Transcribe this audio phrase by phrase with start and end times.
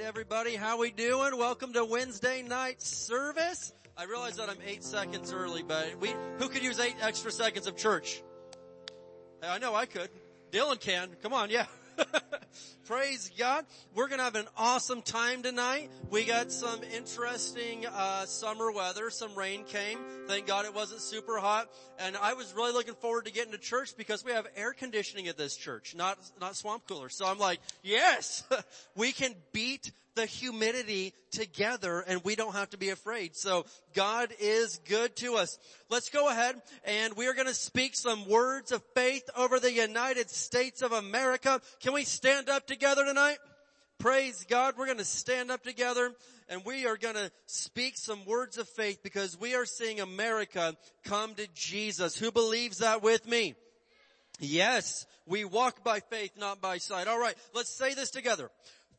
[0.00, 1.36] right, everybody, how we doing?
[1.36, 3.74] Welcome to Wednesday night service.
[3.98, 7.66] I realize that I'm eight seconds early, but we, who could use eight extra seconds
[7.66, 8.22] of church?
[9.42, 10.08] I know I could.
[10.52, 11.10] Dylan can.
[11.22, 11.66] Come on, yeah.
[12.90, 13.66] Praise God.
[13.94, 15.92] We're going to have an awesome time tonight.
[16.10, 19.10] We got some interesting uh, summer weather.
[19.10, 20.00] Some rain came.
[20.26, 21.70] Thank God it wasn't super hot.
[22.00, 25.28] And I was really looking forward to getting to church because we have air conditioning
[25.28, 27.08] at this church, not not swamp cooler.
[27.08, 28.42] So I'm like, yes,
[28.96, 33.36] we can beat the humidity together and we don't have to be afraid.
[33.36, 35.58] So God is good to us.
[35.88, 39.72] Let's go ahead and we are going to speak some words of faith over the
[39.72, 41.60] United States of America.
[41.80, 43.38] Can we stand up together tonight?
[43.98, 44.74] Praise God.
[44.76, 46.12] We're going to stand up together
[46.48, 50.74] and we are going to speak some words of faith because we are seeing America
[51.04, 52.16] come to Jesus.
[52.16, 53.54] Who believes that with me?
[54.40, 57.06] Yes, we walk by faith, not by sight.
[57.06, 58.50] All right, let's say this together.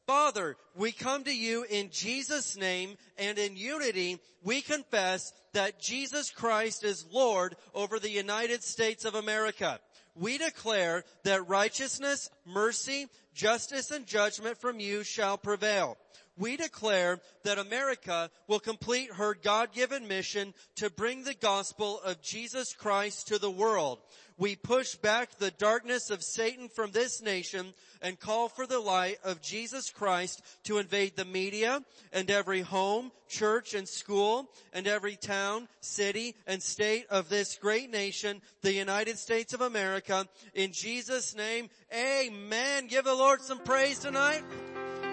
[0.07, 6.29] Father, we come to you in Jesus' name and in unity we confess that Jesus
[6.29, 9.79] Christ is Lord over the United States of America.
[10.15, 15.97] We declare that righteousness, mercy, justice, and judgment from you shall prevail.
[16.37, 22.73] We declare that America will complete her God-given mission to bring the gospel of Jesus
[22.73, 23.99] Christ to the world
[24.41, 29.19] we push back the darkness of Satan from this nation and call for the light
[29.23, 35.15] of Jesus Christ to invade the media and every home, church, and school and every
[35.15, 40.27] town, city, and state of this great nation, the United States of America.
[40.55, 42.87] In Jesus' name, amen.
[42.87, 44.41] Give the Lord some praise tonight.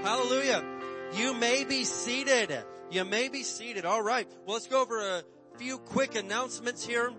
[0.05, 0.65] Hallelujah.
[1.13, 2.65] You may be seated.
[2.91, 3.85] You may be seated.
[3.85, 4.27] All right.
[4.47, 5.23] Well, let's go over a
[5.59, 7.13] few quick announcements here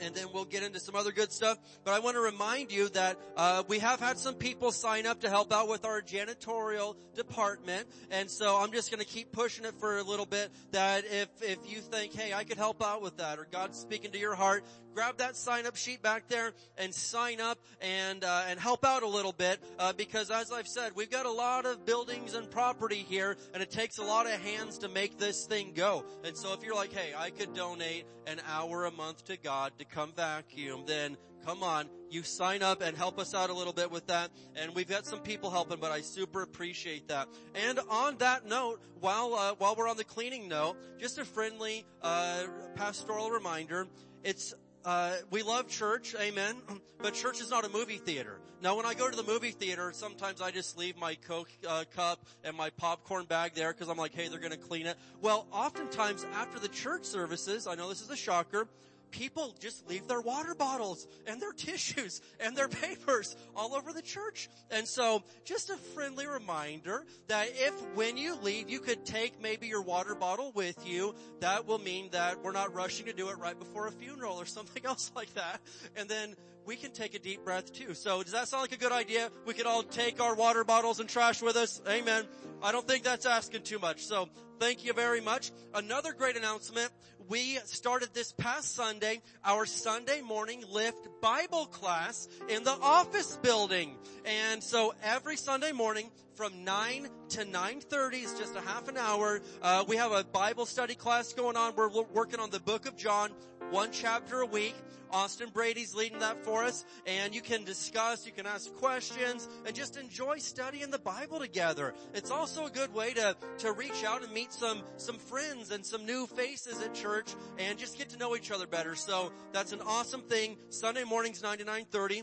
[0.00, 1.58] and then we'll get into some other good stuff.
[1.84, 5.20] But I want to remind you that uh, we have had some people sign up
[5.20, 9.64] to help out with our janitorial department, and so I'm just going to keep pushing
[9.64, 10.50] it for a little bit.
[10.72, 14.10] That if if you think, hey, I could help out with that, or God's speaking
[14.12, 14.64] to your heart,
[14.94, 19.02] grab that sign up sheet back there and sign up and uh, and help out
[19.02, 22.50] a little bit uh, because as I've said, we've got a lot of buildings and
[22.50, 26.04] property here, and it takes a lot of hands to make this thing go.
[26.24, 29.72] And so if you're like, hey, I could donate an hour a month to God
[29.78, 33.72] to come vacuum, then come on, you sign up and help us out a little
[33.72, 34.30] bit with that.
[34.56, 37.28] And we've got some people helping, but I super appreciate that.
[37.54, 41.84] And on that note, while uh, while we're on the cleaning note, just a friendly
[42.02, 42.44] uh,
[42.74, 43.86] pastoral reminder.
[44.22, 44.54] It's
[44.84, 46.56] uh, we love church, amen,
[47.02, 48.40] but church is not a movie theater.
[48.62, 51.84] Now when I go to the movie theater, sometimes I just leave my Coke uh,
[51.94, 54.98] cup and my popcorn bag there because I'm like, hey, they're gonna clean it.
[55.22, 58.68] Well, oftentimes after the church services, I know this is a shocker,
[59.10, 64.02] people just leave their water bottles and their tissues and their papers all over the
[64.02, 64.48] church.
[64.70, 69.66] And so just a friendly reminder that if when you leave, you could take maybe
[69.66, 73.38] your water bottle with you, that will mean that we're not rushing to do it
[73.38, 75.60] right before a funeral or something else like that.
[75.96, 76.34] And then
[76.66, 77.94] we can take a deep breath too.
[77.94, 79.30] So does that sound like a good idea?
[79.46, 81.80] We could all take our water bottles and trash with us.
[81.88, 82.26] Amen.
[82.62, 84.04] I don't think that's asking too much.
[84.04, 84.28] So
[84.58, 85.50] thank you very much.
[85.74, 86.90] Another great announcement
[87.30, 93.94] we started this past Sunday our Sunday morning lift Bible class in the office building.
[94.24, 99.40] And so every Sunday morning from 9 to 9.30 is just a half an hour.
[99.62, 101.72] Uh, we have a Bible study class going on.
[101.76, 103.30] We're working on the book of John,
[103.70, 104.74] one chapter a week.
[105.12, 109.74] Austin Brady's leading that for us and you can discuss, you can ask questions and
[109.74, 111.94] just enjoy studying the Bible together.
[112.14, 115.84] It's also a good way to, to reach out and meet some, some friends and
[115.84, 118.94] some new faces at church and just get to know each other better.
[118.94, 120.56] So that's an awesome thing.
[120.68, 122.22] Sunday mornings 9 to 9.30.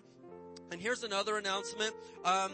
[0.72, 1.94] And here's another announcement.
[2.24, 2.52] Um,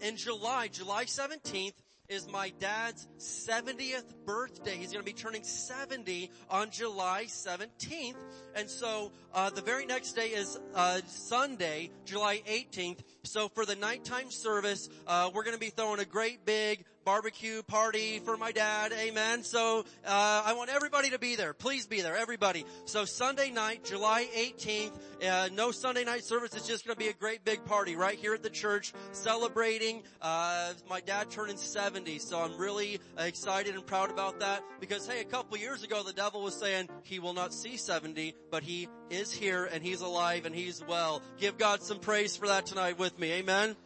[0.00, 1.74] in July, July 17th,
[2.08, 4.76] is my dad's 70th birthday.
[4.76, 8.16] He's going to be turning 70 on July 17th.
[8.54, 13.00] And so, uh, the very next day is, uh, Sunday, July 18th.
[13.24, 17.62] So for the nighttime service, uh, we're going to be throwing a great big barbecue
[17.62, 18.92] party for my dad.
[18.92, 19.42] Amen.
[19.42, 21.54] So, uh, I want everybody to be there.
[21.54, 22.66] Please be there, everybody.
[22.84, 24.92] So Sunday night, July 18th,
[25.26, 26.52] uh, no Sunday night service.
[26.54, 30.02] It's just going to be a great big party right here at the church celebrating,
[30.20, 32.18] uh, my dad turning 70.
[32.18, 36.12] So I'm really excited and proud about that because hey, a couple years ago the
[36.12, 40.44] devil was saying he will not see 70, but he is here and he's alive
[40.44, 41.22] and he's well.
[41.38, 43.32] Give God some praise for that tonight with me.
[43.32, 43.76] Amen.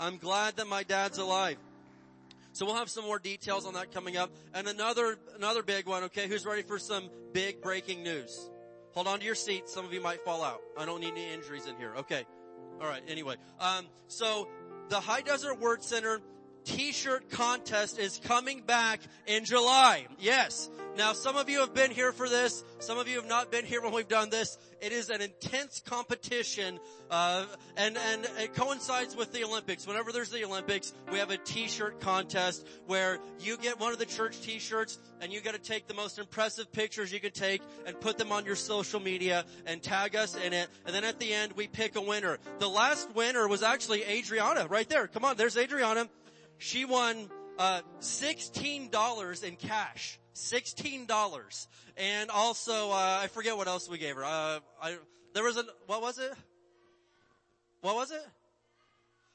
[0.00, 1.58] I'm glad that my dad's alive.
[2.52, 4.30] So we'll have some more details on that coming up.
[4.54, 6.28] And another, another big one, okay?
[6.28, 8.50] Who's ready for some big breaking news?
[8.92, 9.68] Hold on to your seat.
[9.68, 10.60] Some of you might fall out.
[10.76, 11.94] I don't need any injuries in here.
[11.98, 12.26] Okay.
[12.80, 13.02] All right.
[13.08, 14.48] Anyway, um, so
[14.90, 16.20] the High Desert Word Center
[16.64, 20.06] t-shirt contest is coming back in July.
[20.18, 20.70] Yes.
[20.96, 22.64] Now some of you have been here for this.
[22.78, 24.58] Some of you have not been here when we've done this.
[24.80, 26.80] It is an intense competition,
[27.10, 29.86] uh, and, and it coincides with the Olympics.
[29.86, 34.06] Whenever there's the Olympics, we have a t-shirt contest where you get one of the
[34.06, 38.18] church t-shirts and you gotta take the most impressive pictures you can take and put
[38.18, 40.68] them on your social media and tag us in it.
[40.84, 42.38] And then at the end, we pick a winner.
[42.58, 45.06] The last winner was actually Adriana right there.
[45.06, 46.08] Come on, there's Adriana.
[46.62, 47.28] She won,
[47.58, 50.20] uh, $16 in cash.
[50.34, 51.66] $16.
[51.96, 54.24] And also, uh, I forget what else we gave her.
[54.24, 54.96] Uh, I,
[55.34, 56.32] there was a, what was it?
[57.80, 58.24] What was it?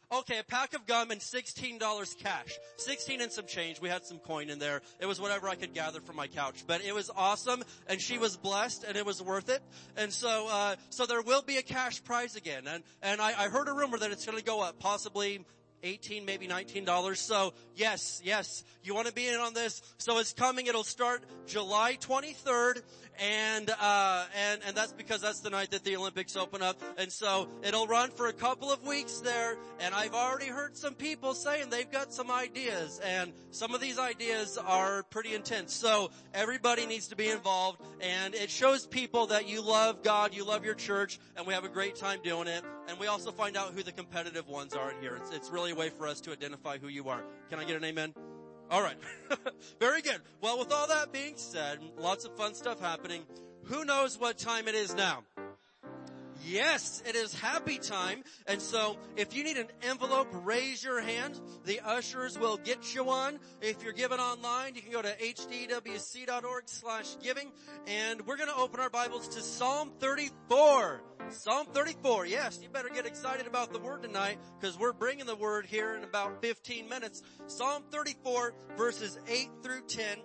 [0.09, 2.57] Okay, a pack of gum and $16 cash.
[2.77, 3.81] 16 and some change.
[3.81, 4.81] We had some coin in there.
[5.01, 6.63] It was whatever I could gather from my couch.
[6.65, 9.61] But it was awesome and she was blessed and it was worth it.
[9.97, 12.67] And so, uh, so there will be a cash prize again.
[12.67, 15.43] And, and I, I heard a rumor that it's gonna go up possibly
[15.83, 17.17] 18, maybe $19.
[17.17, 19.81] So yes, yes, you want to be in on this.
[19.97, 20.67] So it's coming.
[20.67, 22.81] It'll start July 23rd
[23.19, 27.11] and uh, and and that's because that's the night that the Olympics open up, and
[27.11, 29.57] so it'll run for a couple of weeks there.
[29.79, 33.99] And I've already heard some people saying they've got some ideas, and some of these
[33.99, 35.73] ideas are pretty intense.
[35.73, 40.45] So everybody needs to be involved, and it shows people that you love God, you
[40.45, 42.63] love your church, and we have a great time doing it.
[42.87, 45.15] And we also find out who the competitive ones are in here.
[45.15, 47.23] It's it's really a way for us to identify who you are.
[47.49, 48.13] Can I get an amen?
[48.69, 48.97] All right.
[49.79, 50.19] Very good.
[50.41, 53.23] Well, with all that being said, lots of fun stuff happening.
[53.65, 55.23] Who knows what time it is now?
[56.45, 58.23] Yes, it is happy time.
[58.47, 61.39] And so if you need an envelope, raise your hand.
[61.65, 63.39] The ushers will get you one.
[63.61, 67.51] If you're giving online, you can go to hdwc.org slash giving.
[67.87, 71.01] And we're going to open our Bibles to Psalm 34.
[71.29, 72.25] Psalm 34.
[72.25, 75.95] Yes, you better get excited about the word tonight because we're bringing the word here
[75.95, 77.21] in about 15 minutes.
[77.47, 80.17] Psalm 34 verses 8 through 10.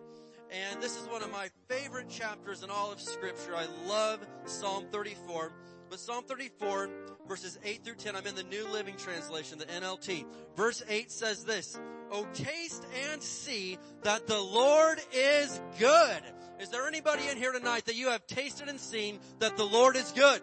[0.52, 3.56] And this is one of my favorite chapters in all of scripture.
[3.56, 5.50] I love Psalm 34.
[5.92, 6.88] But Psalm 34
[7.28, 10.24] verses 8 through 10, I'm in the New Living Translation, the NLT.
[10.56, 11.78] Verse 8 says this,
[12.10, 16.22] Oh taste and see that the Lord is good.
[16.60, 19.96] Is there anybody in here tonight that you have tasted and seen that the Lord
[19.96, 20.40] is good?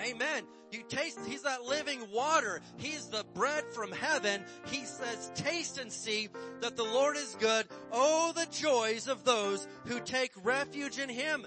[0.00, 0.44] Amen.
[0.70, 2.60] You taste, He's that living water.
[2.76, 4.44] He's the bread from heaven.
[4.66, 6.28] He says, taste and see
[6.60, 7.66] that the Lord is good.
[7.90, 11.46] Oh, the joys of those who take refuge in Him.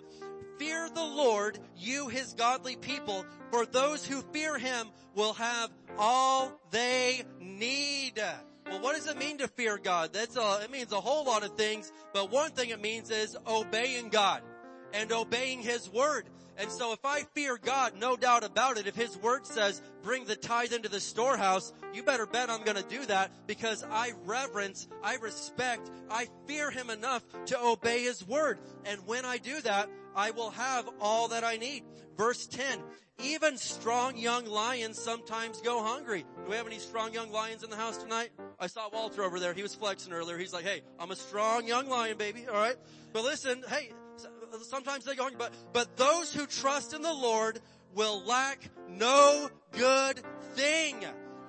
[0.57, 6.59] Fear the Lord, you His godly people, for those who fear Him will have all
[6.71, 8.21] they need.
[8.65, 10.11] Well, what does it mean to fear God?
[10.13, 13.37] That's a, it means a whole lot of things, but one thing it means is
[13.45, 14.41] obeying God
[14.93, 16.25] and obeying His word.
[16.57, 20.23] And so if I fear God, no doubt about it, if His Word says, bring
[20.23, 24.87] the tithe into the storehouse, you better bet I'm gonna do that because I reverence,
[25.03, 28.59] I respect, I fear Him enough to obey His Word.
[28.85, 31.83] And when I do that, I will have all that I need.
[32.17, 32.81] Verse 10,
[33.23, 36.25] even strong young lions sometimes go hungry.
[36.43, 38.29] Do we have any strong young lions in the house tonight?
[38.59, 39.53] I saw Walter over there.
[39.53, 40.37] He was flexing earlier.
[40.37, 42.45] He's like, hey, I'm a strong young lion, baby.
[42.47, 42.75] All right.
[43.13, 43.91] But listen, hey,
[44.63, 47.59] sometimes they go hungry, but, but those who trust in the Lord
[47.93, 50.21] will lack no good
[50.53, 51.03] thing.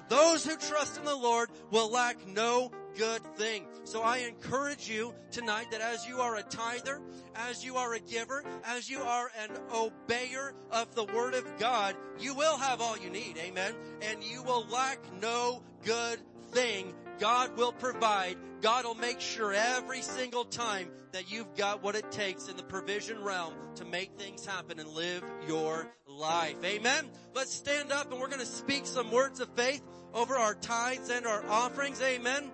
[0.09, 3.67] Those who trust in the Lord will lack no good thing.
[3.85, 7.01] So I encourage you tonight that as you are a tither,
[7.35, 11.95] as you are a giver, as you are an obeyer of the word of God,
[12.19, 13.39] you will have all you need.
[13.39, 13.75] Amen.
[14.03, 16.19] And you will lack no good
[16.53, 18.37] thing God will provide.
[18.61, 22.63] God will make sure every single time that you've got what it takes in the
[22.63, 26.57] provision realm to make things happen and live your life.
[26.65, 27.09] Amen.
[27.35, 29.83] Let's stand up and we're going to speak some words of faith
[30.15, 32.01] over our tithes and our offerings.
[32.03, 32.51] Amen.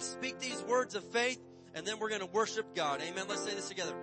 [0.00, 1.38] Speak these words of faith
[1.74, 3.00] and then we're going to worship God.
[3.02, 3.26] Amen.
[3.28, 3.94] Let's say this together.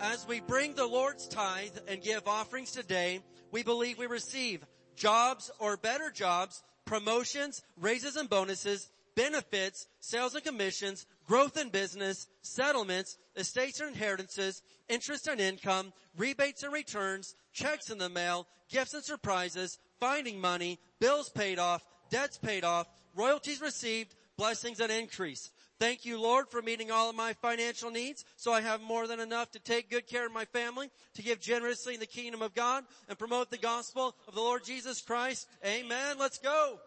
[0.00, 4.64] As we bring the Lord's tithe and give offerings today, we believe we receive
[4.96, 12.26] jobs or better jobs promotions, raises and bonuses, benefits, sales and commissions, growth in business,
[12.42, 18.94] settlements, estates and inheritances, interest and income, rebates and returns, checks in the mail, gifts
[18.94, 25.50] and surprises, finding money, bills paid off, debts paid off, royalties received, blessings and increase.
[25.78, 29.20] Thank you, Lord, for meeting all of my financial needs so I have more than
[29.20, 32.54] enough to take good care of my family, to give generously in the kingdom of
[32.54, 35.46] God, and promote the gospel of the Lord Jesus Christ.
[35.62, 36.16] Amen.
[36.18, 36.78] Let's go.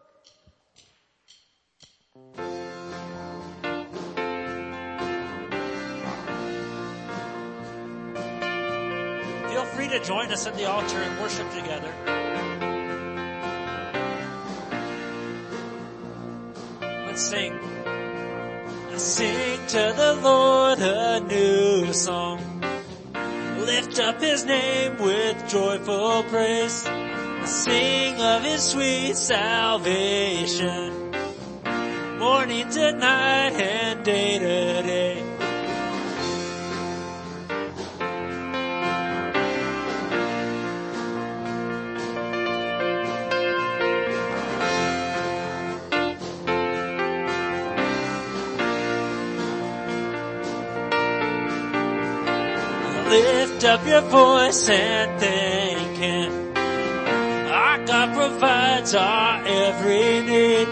[9.48, 12.23] Feel free to join us at the altar and worship together.
[17.14, 17.56] Let's sing.
[18.96, 22.40] Sing to the Lord a new song.
[23.56, 26.82] Lift up his name with joyful praise.
[27.44, 31.12] Sing of his sweet salvation.
[32.18, 35.03] Morning to night and day to day.
[53.64, 56.54] Up your voice and thank Him.
[56.54, 60.68] Our God provides our every need.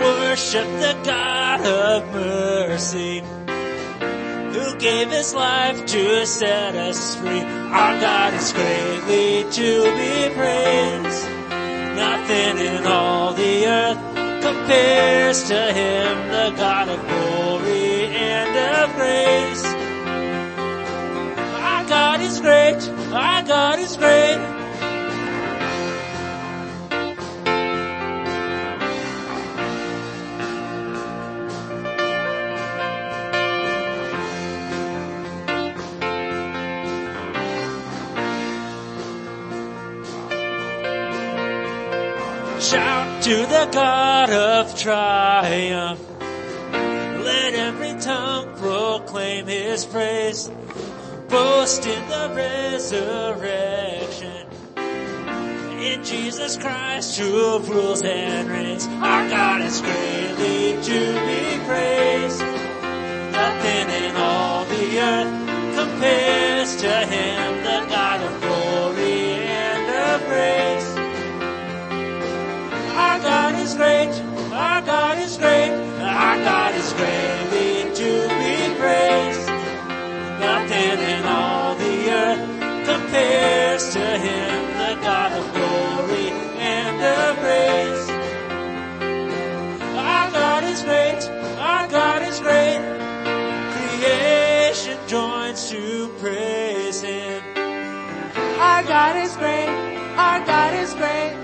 [0.00, 7.40] Worship the God of mercy who gave His life to set us free.
[7.40, 11.24] Our God is greatly to be praised.
[11.94, 19.61] Nothing in all the earth compares to Him, the God of glory and of grace.
[22.42, 22.82] Great.
[23.12, 24.34] Our God is great.
[42.60, 46.00] Shout to the God of triumph.
[47.24, 50.50] Let every tongue proclaim his praise.
[51.32, 52.92] Boast in the resurrection.
[55.80, 58.86] In Jesus Christ who rules and reigns.
[58.86, 62.40] Our God is greatly to be praised.
[63.32, 65.32] Nothing in all the earth
[65.74, 70.90] compares to him, the God of glory and of grace.
[72.94, 74.12] Our God is great.
[74.52, 75.70] Our God is great.
[75.70, 77.61] Our God is greatly
[82.92, 88.08] compares to Him, the God of glory and of grace.
[89.96, 91.22] Our God is great.
[91.58, 92.80] Our God is great.
[93.74, 97.42] Creation joins to praise Him.
[98.60, 99.70] Our God is great.
[100.26, 101.34] Our God is great.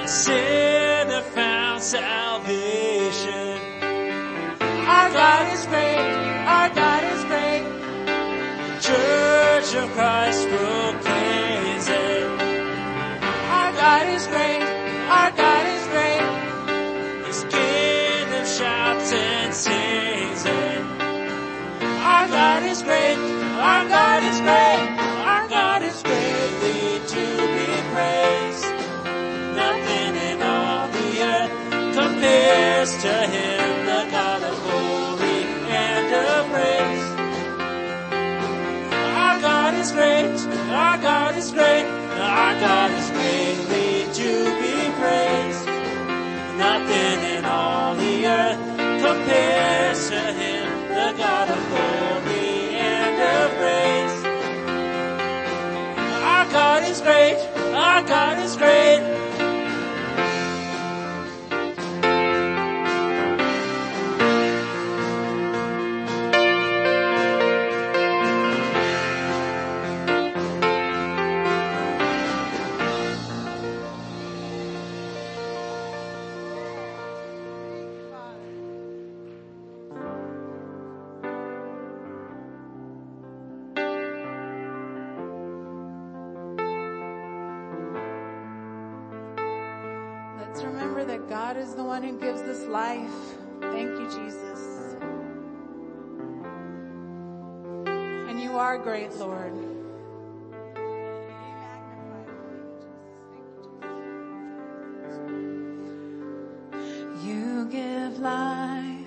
[0.00, 3.58] The sinner found salvation.
[4.96, 6.27] Our God is great.
[9.78, 12.24] Of Christ proclaims it.
[13.58, 14.62] Our God is great.
[15.18, 17.26] Our God is great.
[17.26, 20.80] His kingdom shouts and sings it.
[22.14, 23.18] Our God is great.
[23.18, 24.88] Our God is great.
[25.32, 27.24] Our God is greatly to
[27.56, 28.68] be praised.
[29.62, 31.52] Nothing in all the earth
[31.94, 33.87] compares to Him,
[39.98, 40.38] great.
[40.70, 41.84] Our God is great.
[41.84, 44.30] Our God is greatly to
[44.62, 45.66] be praised.
[46.66, 48.60] Nothing in all the earth
[49.02, 50.66] compares to Him,
[50.98, 54.18] the God of glory and of praise.
[56.32, 57.38] Our God is great.
[57.74, 59.27] Our God is great.
[91.48, 93.10] God is the one who gives us life.
[93.62, 94.96] Thank you, Jesus.
[98.28, 99.54] And you are great, Lord.
[107.24, 109.06] You give life.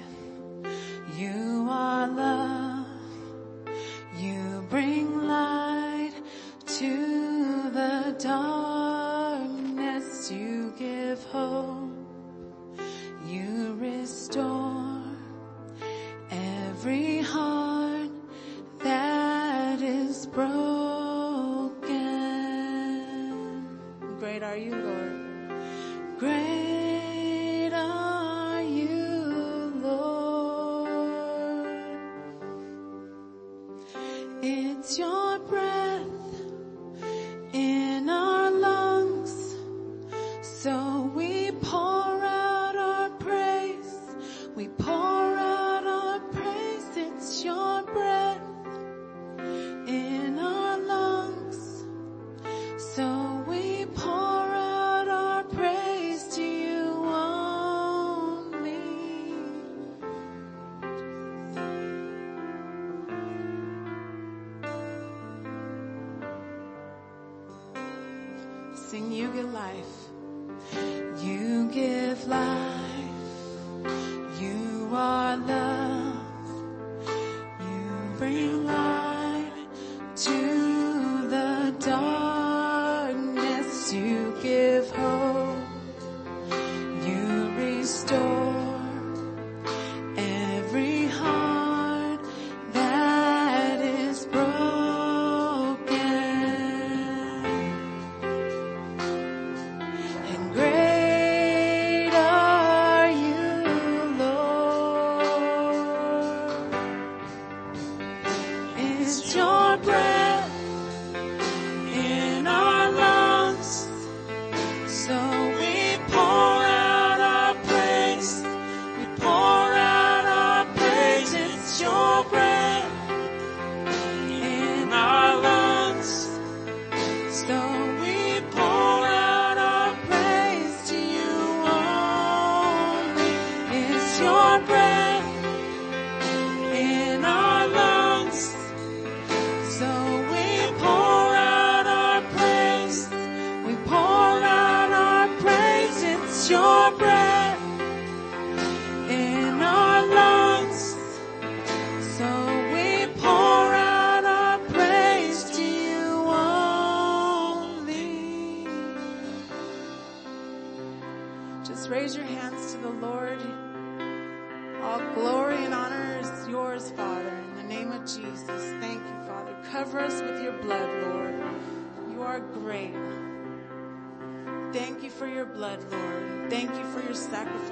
[1.16, 2.88] You are love.
[4.18, 6.14] You bring light
[6.66, 10.32] to the darkness.
[10.32, 11.71] You give hope.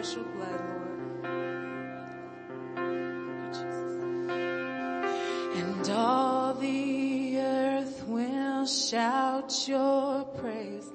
[0.03, 0.89] sacrificial blood, Lord.
[5.55, 10.89] And all the earth will shout your praise.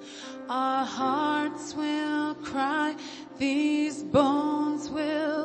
[0.48, 2.96] Our hearts will cry.
[3.38, 5.43] These bones will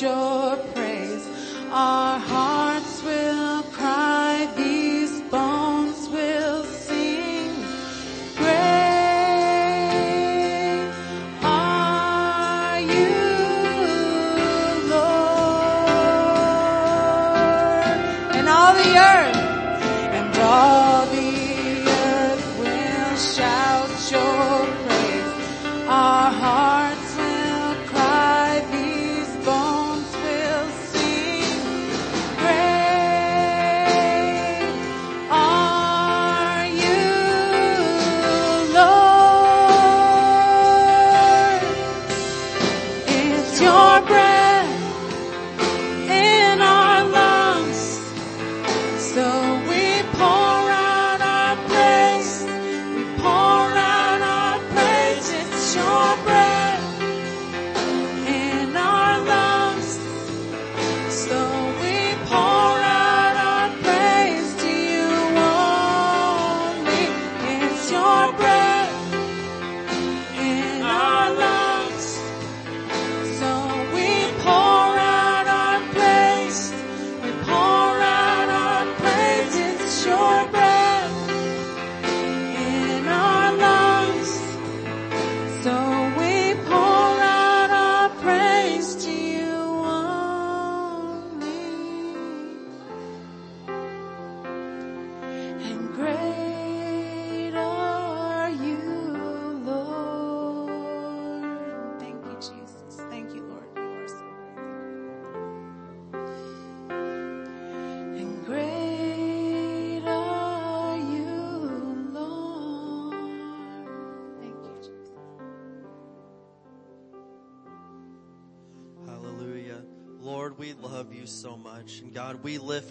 [0.00, 0.37] your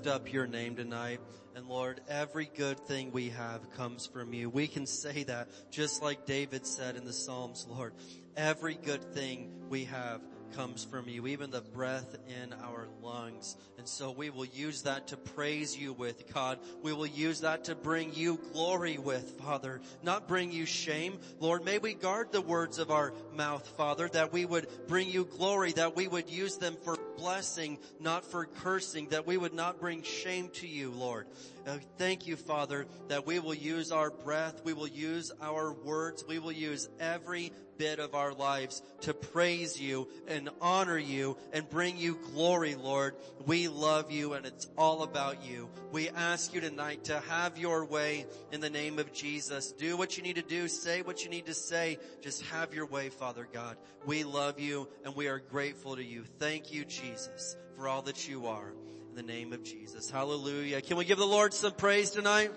[0.08, 1.20] up your name tonight.
[1.56, 4.50] And Lord, every good thing we have comes from you.
[4.50, 7.94] We can say that just like David said in the Psalms, Lord.
[8.36, 10.22] Every good thing we have
[10.56, 11.28] comes from you.
[11.28, 15.94] Even the breath in our lungs and so we will use that to praise you
[15.94, 16.60] with, God.
[16.84, 21.20] We will use that to bring you glory with, Father, not bring you shame.
[21.40, 25.24] Lord, may we guard the words of our mouth, Father, that we would bring you
[25.24, 29.80] glory, that we would use them for blessing, not for cursing, that we would not
[29.80, 31.28] bring shame to you, Lord.
[31.66, 36.26] Uh, thank you, Father, that we will use our breath, we will use our words,
[36.28, 41.70] we will use every bit of our lives to praise you and honor you and
[41.70, 43.16] bring you glory, Lord.
[43.46, 45.70] We love you and it's all about you.
[45.92, 49.72] We ask you tonight to have your way in the name of Jesus.
[49.72, 50.68] Do what you need to do.
[50.68, 52.00] Say what you need to say.
[52.22, 53.78] Just have your way, Father God.
[54.06, 56.24] We love you and we are grateful to you.
[56.40, 58.74] Thank you, Jesus, for all that you are.
[59.10, 60.10] In the name of Jesus.
[60.10, 60.82] Hallelujah.
[60.82, 62.52] Can we give the Lord some praise tonight?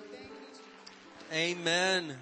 [1.32, 2.16] Amen.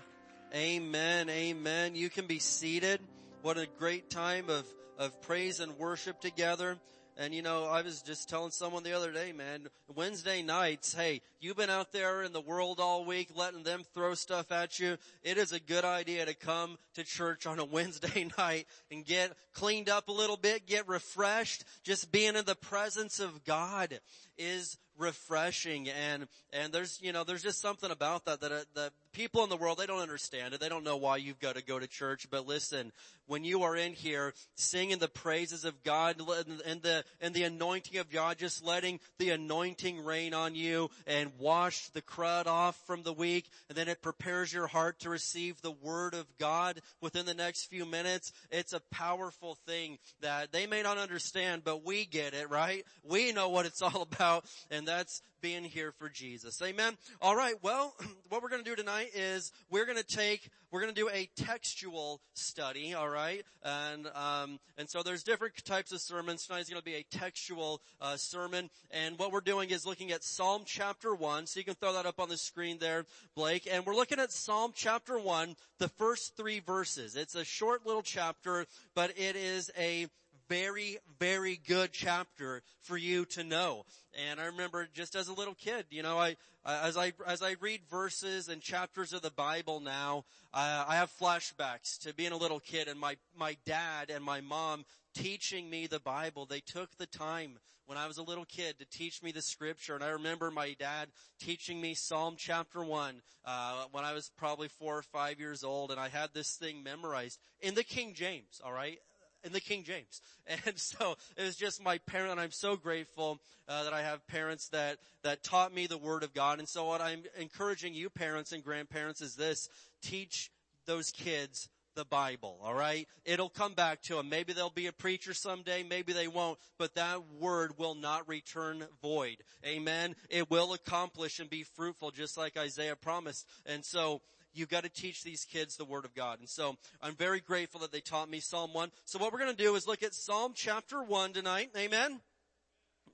[0.54, 1.30] Amen.
[1.30, 1.94] Amen.
[1.94, 3.00] You can be seated.
[3.42, 4.66] What a great time of,
[4.98, 6.78] of praise and worship together.
[7.20, 11.20] And you know, I was just telling someone the other day, man, Wednesday nights, hey,
[11.40, 14.96] you've been out there in the world all week letting them throw stuff at you.
[15.24, 19.32] It is a good idea to come to church on a Wednesday night and get
[19.52, 21.64] cleaned up a little bit, get refreshed.
[21.82, 23.98] Just being in the presence of God
[24.38, 28.90] is refreshing and and there's you know there's just something about that that uh, the
[29.12, 30.60] people in the world they don't understand it.
[30.60, 32.28] They don't know why you've got to go to church.
[32.30, 32.92] But listen
[33.26, 36.20] when you are in here singing the praises of God
[36.66, 41.30] and the and the anointing of God just letting the anointing rain on you and
[41.38, 45.60] wash the crud off from the week and then it prepares your heart to receive
[45.60, 50.66] the word of God within the next few minutes it's a powerful thing that they
[50.66, 52.84] may not understand but we get it right?
[53.02, 54.27] We know what it's all about
[54.70, 56.60] and that's being here for Jesus.
[56.62, 56.96] Amen.
[57.20, 57.54] All right.
[57.62, 57.94] Well,
[58.28, 61.08] what we're going to do tonight is we're going to take, we're going to do
[61.08, 62.94] a textual study.
[62.94, 63.44] All right.
[63.62, 66.46] And, um, and so there's different types of sermons.
[66.46, 68.70] Tonight's going to be a textual, uh, sermon.
[68.90, 71.46] And what we're doing is looking at Psalm chapter one.
[71.46, 73.68] So you can throw that up on the screen there, Blake.
[73.70, 77.16] And we're looking at Psalm chapter one, the first three verses.
[77.16, 80.08] It's a short little chapter, but it is a
[80.48, 83.84] very, very good chapter for you to know.
[84.18, 87.54] And I remember just as a little kid, you know, I, as I, as I
[87.60, 92.36] read verses and chapters of the Bible now, uh, I have flashbacks to being a
[92.36, 96.46] little kid and my, my dad and my mom teaching me the Bible.
[96.46, 99.94] They took the time when I was a little kid to teach me the scripture.
[99.94, 104.66] And I remember my dad teaching me Psalm chapter one, uh, when I was probably
[104.66, 105.92] four or five years old.
[105.92, 108.98] And I had this thing memorized in the King James, alright?
[109.44, 110.22] In the King James.
[110.66, 114.26] And so it was just my parent, and I'm so grateful uh, that I have
[114.26, 116.58] parents that that taught me the Word of God.
[116.58, 119.68] And so what I'm encouraging you, parents and grandparents, is this:
[120.00, 120.50] teach
[120.86, 123.08] those kids the Bible, alright?
[123.24, 124.28] It'll come back to them.
[124.28, 128.84] Maybe they'll be a preacher someday, maybe they won't, but that word will not return
[129.02, 129.38] void.
[129.66, 130.14] Amen?
[130.30, 133.48] It will accomplish and be fruitful just like Isaiah promised.
[133.66, 134.22] And so,
[134.58, 136.40] You've got to teach these kids the Word of God.
[136.40, 138.90] And so I'm very grateful that they taught me Psalm 1.
[139.04, 141.70] So what we're going to do is look at Psalm chapter 1 tonight.
[141.76, 142.20] Amen.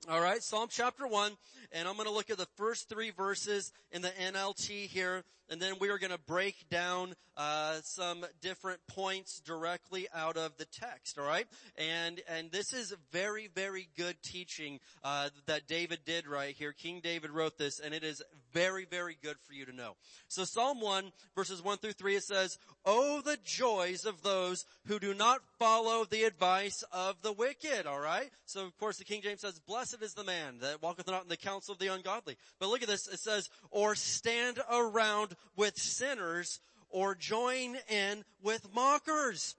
[0.09, 1.31] All right, Psalm chapter 1,
[1.71, 5.61] and I'm going to look at the first three verses in the NLT here, and
[5.61, 10.65] then we are going to break down uh, some different points directly out of the
[10.65, 11.17] text.
[11.19, 11.45] All right,
[11.77, 16.71] and and this is very very good teaching uh, that David did right here.
[16.71, 18.21] King David wrote this, and it is
[18.53, 19.95] very very good for you to know.
[20.27, 24.99] So Psalm 1 verses 1 through 3 it says, "Oh the joys of those who
[24.99, 29.21] do not follow the advice of the wicked." All right, so of course the King
[29.21, 29.59] James says.
[29.67, 32.37] Blessed is the man that walketh not in the counsel of the ungodly.
[32.59, 33.07] But look at this.
[33.07, 39.55] It says, or stand around with sinners or join in with mockers.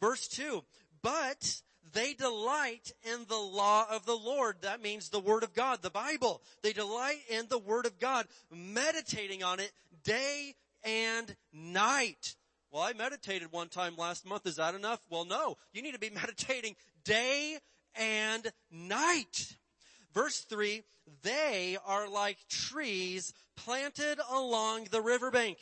[0.00, 0.64] Verse two,
[1.02, 4.56] but they delight in the law of the Lord.
[4.62, 6.42] That means the Word of God, the Bible.
[6.62, 9.72] They delight in the Word of God, meditating on it
[10.04, 10.54] day
[10.84, 12.36] and night.
[12.70, 14.46] Well, I meditated one time last month.
[14.46, 15.00] Is that enough?
[15.10, 15.56] Well, no.
[15.72, 17.58] You need to be meditating day
[17.94, 19.56] and night.
[20.14, 20.82] Verse 3,
[21.22, 25.58] they are like trees planted along the riverbank,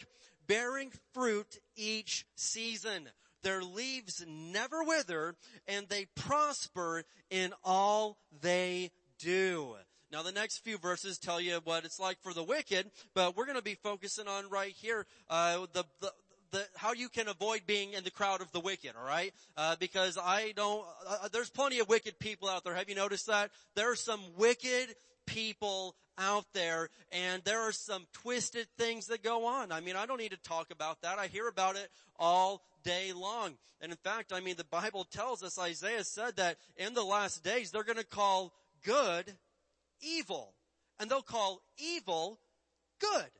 [0.46, 3.08] bearing fruit each season.
[3.42, 5.34] Their leaves never wither,
[5.66, 9.76] and they prosper in all they do.
[10.12, 13.46] Now the next few verses tell you what it's like for the wicked, but we're
[13.46, 16.12] going to be focusing on right here uh, the, the
[16.50, 19.32] the, how you can avoid being in the crowd of the wicked, alright?
[19.56, 22.74] Uh, because I don't, uh, uh, there's plenty of wicked people out there.
[22.74, 23.50] Have you noticed that?
[23.74, 24.94] There are some wicked
[25.26, 29.72] people out there and there are some twisted things that go on.
[29.72, 31.18] I mean, I don't need to talk about that.
[31.18, 33.56] I hear about it all day long.
[33.80, 37.42] And in fact, I mean, the Bible tells us, Isaiah said that in the last
[37.42, 38.52] days, they're gonna call
[38.84, 39.34] good
[40.00, 40.54] evil.
[40.98, 42.38] And they'll call evil
[43.00, 43.30] good.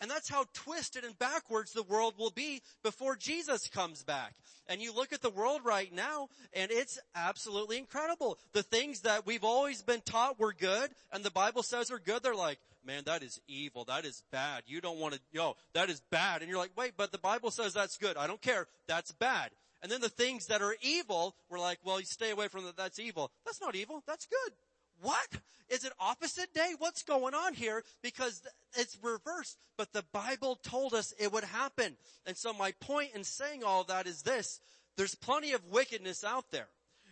[0.00, 4.34] And that's how twisted and backwards the world will be before Jesus comes back.
[4.66, 8.38] And you look at the world right now and it's absolutely incredible.
[8.52, 12.22] The things that we've always been taught were good and the Bible says are good,
[12.22, 13.84] they're like, man, that is evil.
[13.84, 14.62] That is bad.
[14.66, 16.40] You don't want to, yo, that is bad.
[16.40, 18.16] And you're like, wait, but the Bible says that's good.
[18.16, 18.66] I don't care.
[18.86, 19.50] That's bad.
[19.82, 22.76] And then the things that are evil, we're like, well, you stay away from that.
[22.76, 23.30] That's evil.
[23.44, 24.02] That's not evil.
[24.06, 24.52] That's good.
[25.00, 25.28] What?
[25.68, 26.74] Is it opposite day?
[26.78, 27.84] What's going on here?
[28.02, 28.42] Because
[28.76, 31.96] it's reversed, but the Bible told us it would happen.
[32.26, 34.60] And so my point in saying all that is this.
[34.96, 36.68] There's plenty of wickedness out there.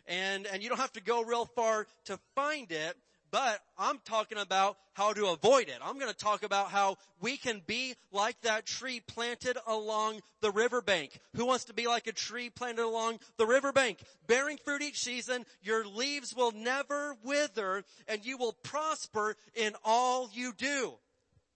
[0.06, 2.96] And, and you don't have to go real far to find it,
[3.30, 5.78] but I'm talking about how to avoid it.
[5.82, 10.50] I'm going to talk about how we can be like that tree planted along the
[10.50, 11.18] riverbank.
[11.36, 13.98] Who wants to be like a tree planted along the riverbank?
[14.26, 20.30] Bearing fruit each season, your leaves will never wither and you will prosper in all
[20.32, 20.94] you do.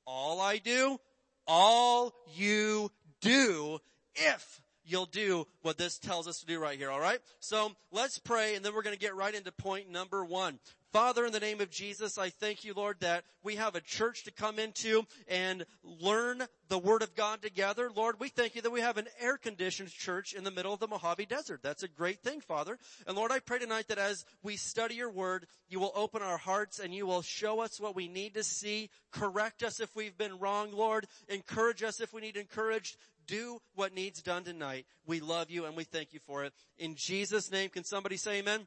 [0.06, 0.98] All I do,
[1.46, 3.78] all you do
[4.14, 7.20] if you'll do what this tells us to do right here, alright?
[7.40, 10.58] So let's pray and then we're gonna get right into point number one.
[10.92, 14.24] Father, in the name of Jesus, I thank you, Lord, that we have a church
[14.24, 17.90] to come into and learn the Word of God together.
[17.90, 20.86] Lord, we thank you that we have an air-conditioned church in the middle of the
[20.88, 21.60] Mojave Desert.
[21.62, 22.76] That's a great thing, Father.
[23.06, 26.36] And Lord, I pray tonight that as we study your Word, you will open our
[26.36, 30.18] hearts and you will show us what we need to see, correct us if we've
[30.18, 34.84] been wrong, Lord, encourage us if we need encouraged, do what needs done tonight.
[35.06, 36.52] We love you and we thank you for it.
[36.76, 38.66] In Jesus' name, can somebody say amen?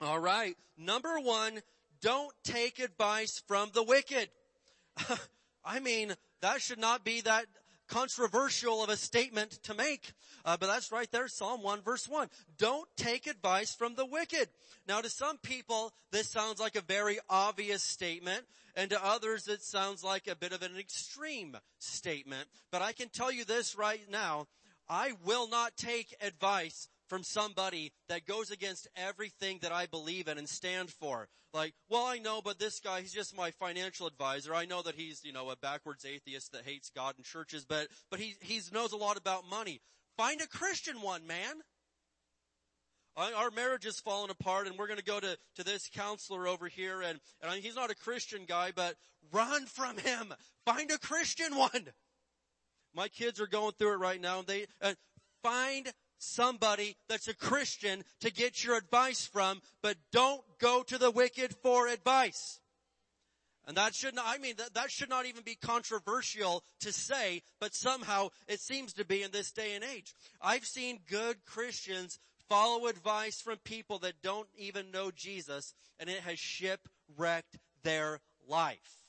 [0.00, 0.56] All right.
[0.76, 1.60] Number one,
[2.00, 4.28] don't take advice from the wicked.
[5.64, 7.46] I mean, that should not be that
[7.88, 10.12] controversial of a statement to make.
[10.44, 12.28] Uh, but that's right there, Psalm 1 verse 1.
[12.58, 14.48] Don't take advice from the wicked.
[14.86, 18.44] Now to some people, this sounds like a very obvious statement,
[18.76, 22.48] and to others it sounds like a bit of an extreme statement.
[22.70, 24.48] But I can tell you this right now,
[24.88, 30.38] I will not take advice from somebody that goes against everything that I believe in
[30.38, 31.28] and stand for.
[31.52, 34.54] Like, well, I know, but this guy, he's just my financial advisor.
[34.54, 37.88] I know that he's, you know, a backwards atheist that hates God and churches, but,
[38.10, 39.80] but he, he knows a lot about money.
[40.16, 41.54] Find a Christian one, man.
[43.16, 46.66] Our marriage is falling apart and we're going to go to, to this counselor over
[46.66, 48.96] here and, and he's not a Christian guy, but
[49.30, 50.34] run from him.
[50.66, 51.90] Find a Christian one.
[52.92, 54.94] My kids are going through it right now and they, uh,
[55.44, 55.92] find
[56.24, 61.54] somebody that's a Christian to get your advice from, but don't go to the wicked
[61.62, 62.60] for advice.
[63.66, 67.42] And that should not, I mean, that, that should not even be controversial to say,
[67.60, 70.14] but somehow it seems to be in this day and age.
[70.40, 76.20] I've seen good Christians follow advice from people that don't even know Jesus, and it
[76.20, 79.04] has shipwrecked their life.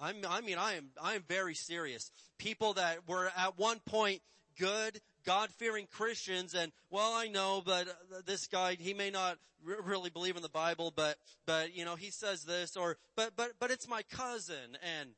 [0.00, 2.10] I'm, I mean, I am, I am very serious.
[2.38, 4.22] People that were at one point
[4.58, 9.82] good God-fearing Christians and, well, I know, but uh, this guy, he may not r-
[9.82, 13.52] really believe in the Bible, but, but, you know, he says this or, but, but,
[13.58, 15.10] but it's my cousin and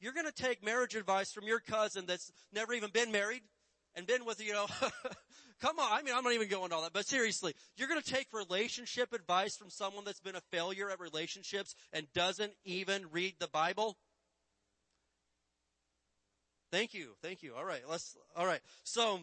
[0.00, 3.42] you're gonna take marriage advice from your cousin that's never even been married
[3.94, 4.66] and been with, you know,
[5.60, 8.02] come on, I mean, I'm not even going to all that, but seriously, you're gonna
[8.02, 13.34] take relationship advice from someone that's been a failure at relationships and doesn't even read
[13.38, 13.96] the Bible?
[16.72, 17.10] Thank you.
[17.22, 17.54] Thank you.
[17.54, 17.82] All right.
[17.88, 18.60] Let's, all right.
[18.82, 19.20] So,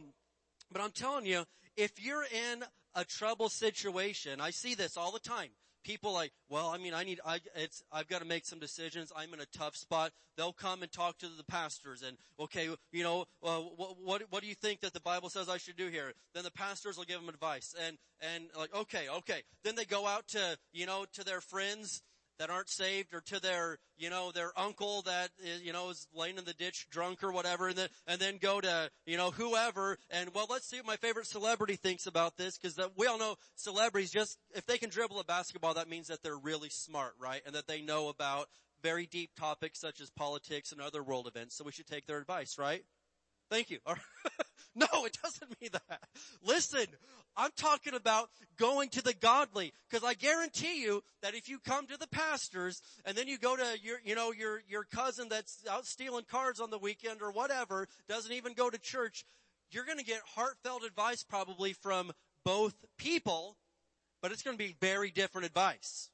[0.72, 5.20] but I'm telling you, if you're in a trouble situation, I see this all the
[5.20, 5.50] time.
[5.84, 9.12] People like, well, I mean, I need, I, it's, I've got to make some decisions.
[9.16, 10.12] I'm in a tough spot.
[10.38, 14.42] They'll come and talk to the pastors and, okay, you know, uh, what, what, what
[14.44, 16.14] do you think that the Bible says I should do here?
[16.36, 19.42] Then the pastors will give them advice and, and like, okay, okay.
[19.64, 22.04] Then they go out to, you know, to their friends
[22.40, 26.08] that aren't saved or to their, you know, their uncle that is, you know, is
[26.14, 29.32] laying in the ditch drunk or whatever and then, and then go to, you know,
[29.32, 33.20] whoever and well, let's see what my favorite celebrity thinks about this because we all
[33.20, 37.14] know celebrities just, if they can dribble a basketball, that means that they're really smart,
[37.20, 37.42] right?
[37.46, 38.48] And that they know about
[38.82, 41.56] very deep topics such as politics and other world events.
[41.56, 42.84] So we should take their advice, right?
[43.50, 43.80] Thank you.
[44.76, 46.02] no, it doesn't mean that.
[46.44, 46.86] Listen,
[47.36, 49.74] I'm talking about going to the godly.
[49.92, 53.56] Cause I guarantee you that if you come to the pastors and then you go
[53.56, 57.32] to your, you know, your, your cousin that's out stealing cars on the weekend or
[57.32, 59.26] whatever, doesn't even go to church,
[59.72, 62.12] you're gonna get heartfelt advice probably from
[62.44, 63.58] both people,
[64.22, 66.10] but it's gonna be very different advice.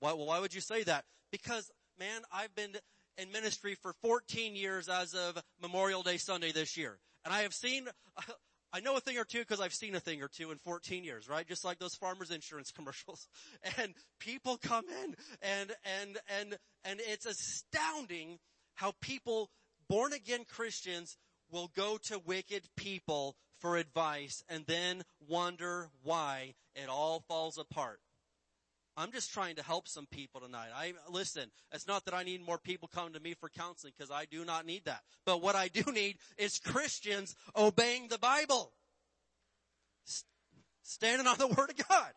[0.00, 1.04] Why, well, why would you say that?
[1.30, 2.76] Because, man, I've been
[3.16, 6.98] in ministry for 14 years as of Memorial Day Sunday this year.
[7.28, 7.86] And I have seen
[8.72, 11.04] I know a thing or two because I've seen a thing or two in 14
[11.04, 11.46] years, right?
[11.46, 13.28] Just like those farmers insurance commercials.
[13.78, 18.38] And people come in and, and, and, and it's astounding
[18.74, 19.50] how people,
[19.88, 21.16] born again Christians,
[21.50, 28.00] will go to wicked people for advice and then wonder why it all falls apart.
[28.98, 30.70] I'm just trying to help some people tonight.
[30.74, 31.50] I listen.
[31.72, 34.44] It's not that I need more people coming to me for counseling because I do
[34.44, 35.02] not need that.
[35.24, 38.72] But what I do need is Christians obeying the Bible,
[40.82, 42.10] standing on the Word of God.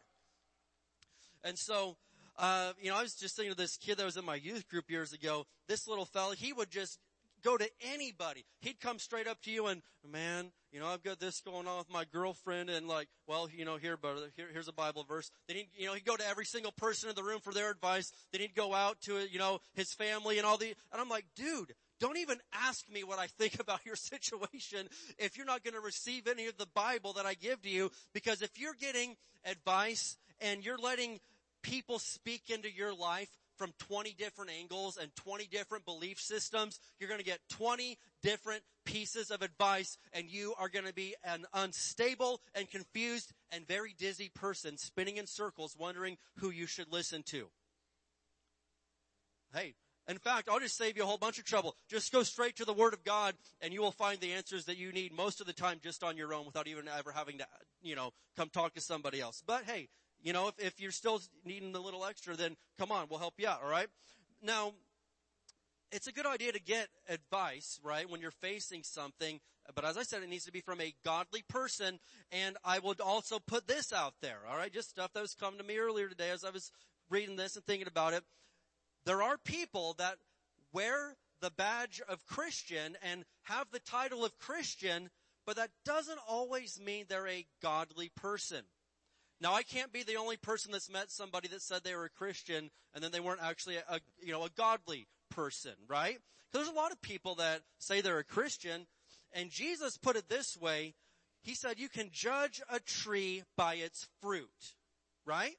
[1.43, 1.97] And so,
[2.37, 4.67] uh, you know, I was just thinking of this kid that was in my youth
[4.67, 5.45] group years ago.
[5.67, 6.97] This little fella, he would just
[7.43, 8.45] go to anybody.
[8.61, 11.77] He'd come straight up to you and, man, you know, I've got this going on
[11.77, 15.29] with my girlfriend and like, well, you know, here, brother, here, here's a Bible verse.
[15.47, 17.69] Then he'd, you know, he'd go to every single person in the room for their
[17.69, 18.11] advice.
[18.31, 21.25] Then he'd go out to, you know, his family and all the, and I'm like,
[21.35, 25.75] dude, don't even ask me what I think about your situation if you're not going
[25.75, 27.91] to receive any of the Bible that I give to you.
[28.13, 31.19] Because if you're getting advice and you're letting
[31.61, 33.29] people speak into your life
[33.61, 36.79] from 20 different angles and 20 different belief systems.
[36.99, 41.13] You're going to get 20 different pieces of advice and you are going to be
[41.23, 46.91] an unstable and confused and very dizzy person spinning in circles wondering who you should
[46.91, 47.49] listen to.
[49.53, 49.75] Hey,
[50.07, 51.75] in fact, I'll just save you a whole bunch of trouble.
[51.87, 54.77] Just go straight to the Word of God and you will find the answers that
[54.77, 57.45] you need most of the time just on your own without even ever having to,
[57.83, 59.43] you know, come talk to somebody else.
[59.45, 59.89] But hey,
[60.21, 63.35] you know, if, if you're still needing a little extra, then come on, we'll help
[63.37, 63.87] you out, alright?
[64.41, 64.73] Now,
[65.91, 69.39] it's a good idea to get advice, right, when you're facing something,
[69.75, 71.99] but as I said, it needs to be from a godly person,
[72.31, 75.65] and I would also put this out there, alright, just stuff that was coming to
[75.65, 76.71] me earlier today as I was
[77.09, 78.23] reading this and thinking about it.
[79.05, 80.17] There are people that
[80.71, 85.09] wear the badge of Christian and have the title of Christian,
[85.45, 88.61] but that doesn't always mean they're a godly person.
[89.41, 92.09] Now I can't be the only person that's met somebody that said they were a
[92.09, 96.19] Christian and then they weren't actually a, you know, a godly person, right?
[96.51, 98.85] Because There's a lot of people that say they're a Christian
[99.33, 100.93] and Jesus put it this way.
[101.41, 104.75] He said you can judge a tree by its fruit,
[105.25, 105.55] right?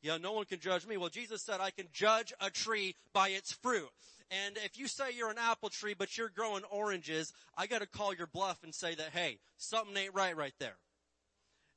[0.00, 0.96] Yeah, no one can judge me.
[0.96, 3.90] Well, Jesus said I can judge a tree by its fruit.
[4.30, 8.14] And if you say you're an apple tree, but you're growing oranges, I gotta call
[8.14, 10.76] your bluff and say that, hey, something ain't right right there.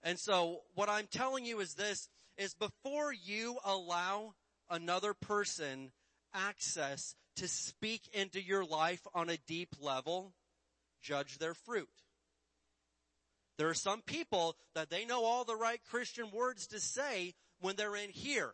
[0.03, 4.33] And so what I'm telling you is this, is before you allow
[4.69, 5.91] another person
[6.33, 10.33] access to speak into your life on a deep level,
[11.01, 11.89] judge their fruit.
[13.57, 17.75] There are some people that they know all the right Christian words to say when
[17.75, 18.53] they're in here.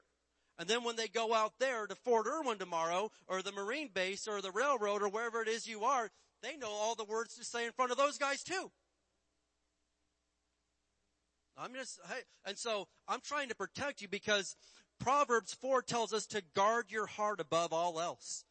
[0.57, 4.27] And then when they go out there to Fort Irwin tomorrow, or the Marine base,
[4.27, 6.09] or the railroad, or wherever it is you are,
[6.41, 8.71] they know all the words to say in front of those guys too.
[11.57, 14.55] I'm just, hey, and so I'm trying to protect you because
[14.99, 18.43] Proverbs 4 tells us to guard your heart above all else.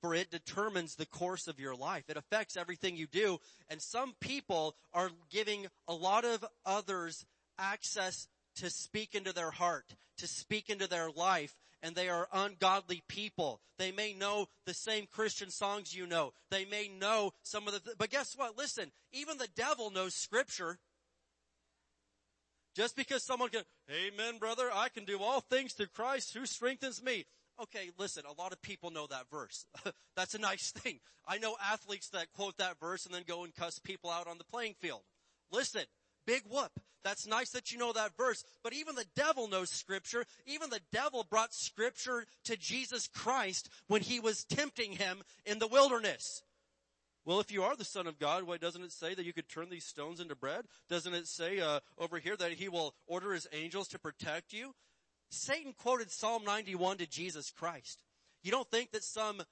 [0.00, 2.04] For it determines the course of your life.
[2.08, 3.38] It affects everything you do.
[3.68, 7.26] And some people are giving a lot of others
[7.58, 13.02] access to speak into their heart, to speak into their life, and they are ungodly
[13.08, 13.60] people.
[13.78, 16.32] They may know the same Christian songs you know.
[16.50, 18.56] They may know some of the, th- but guess what?
[18.56, 20.78] Listen, even the devil knows scripture.
[22.80, 23.60] Just because someone can,
[23.90, 27.26] amen brother, I can do all things through Christ who strengthens me.
[27.62, 29.66] Okay, listen, a lot of people know that verse.
[30.16, 30.98] That's a nice thing.
[31.28, 34.38] I know athletes that quote that verse and then go and cuss people out on
[34.38, 35.02] the playing field.
[35.52, 35.82] Listen,
[36.26, 36.72] big whoop.
[37.04, 40.24] That's nice that you know that verse, but even the devil knows scripture.
[40.46, 45.66] Even the devil brought scripture to Jesus Christ when he was tempting him in the
[45.66, 46.42] wilderness.
[47.24, 49.48] Well, if you are the Son of God, why doesn't it say that you could
[49.48, 50.64] turn these stones into bread?
[50.88, 54.74] Doesn't it say uh, over here that He will order His angels to protect you?
[55.30, 58.02] Satan quoted Psalm 91 to Jesus Christ.
[58.42, 59.42] You don't think that some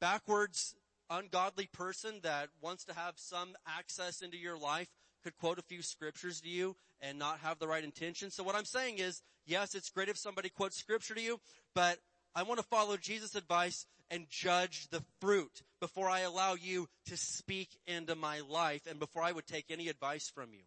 [0.00, 0.74] backwards,
[1.10, 4.88] ungodly person that wants to have some access into your life
[5.22, 8.30] could quote a few scriptures to you and not have the right intention?
[8.30, 11.40] So what I'm saying is, yes, it's great if somebody quotes scripture to you,
[11.74, 11.98] but
[12.36, 17.16] I want to follow Jesus' advice and judge the fruit before I allow you to
[17.16, 20.64] speak into my life and before I would take any advice from you.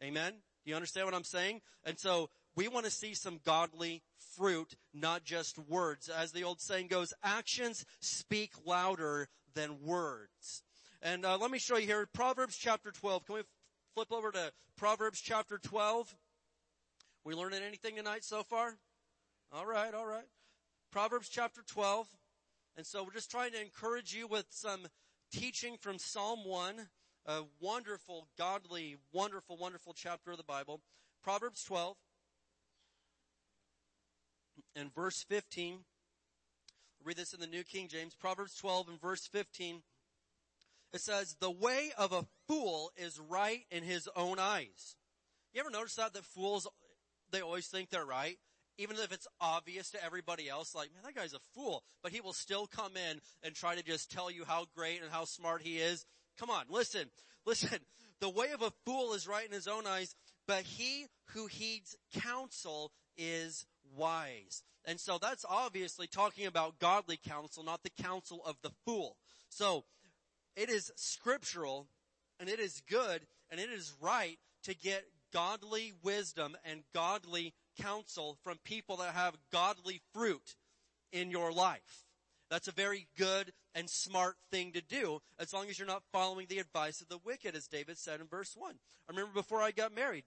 [0.00, 0.32] Amen?
[0.64, 1.60] Do you understand what I'm saying?
[1.84, 4.04] And so we want to see some godly
[4.36, 6.08] fruit, not just words.
[6.08, 10.62] As the old saying goes, actions speak louder than words.
[11.02, 13.26] And uh, let me show you here, Proverbs chapter 12.
[13.26, 13.42] Can we
[13.94, 16.14] flip over to Proverbs chapter 12?
[17.24, 18.76] We learning anything tonight so far?
[19.52, 20.26] All right, all right.
[20.90, 22.08] Proverbs chapter 12.
[22.76, 24.88] And so we're just trying to encourage you with some
[25.32, 26.88] teaching from Psalm 1
[27.26, 30.80] a wonderful, godly, wonderful, wonderful chapter of the Bible.
[31.22, 31.96] Proverbs 12
[34.74, 35.80] and verse 15.
[37.04, 38.14] Read this in the New King James.
[38.14, 39.82] Proverbs 12 and verse 15.
[40.92, 44.96] It says, the way of a fool is right in his own eyes.
[45.52, 46.14] You ever notice that?
[46.14, 46.66] That fools,
[47.30, 48.38] they always think they're right.
[48.80, 51.84] Even if it's obvious to everybody else, like, man, that guy's a fool.
[52.02, 55.10] But he will still come in and try to just tell you how great and
[55.12, 56.06] how smart he is.
[56.38, 57.10] Come on, listen,
[57.46, 57.78] listen.
[58.20, 60.14] The way of a fool is right in his own eyes,
[60.46, 64.62] but he who heeds counsel is wise.
[64.86, 69.16] And so that's obviously talking about godly counsel, not the counsel of the fool.
[69.50, 69.84] So
[70.56, 71.86] it is scriptural
[72.38, 78.38] and it is good and it is right to get godly wisdom and godly counsel
[78.42, 80.56] from people that have godly fruit
[81.12, 82.04] in your life.
[82.50, 86.46] That's a very good and smart thing to do as long as you're not following
[86.48, 88.72] the advice of the wicked as David said in verse 1.
[88.72, 90.24] I remember before I got married,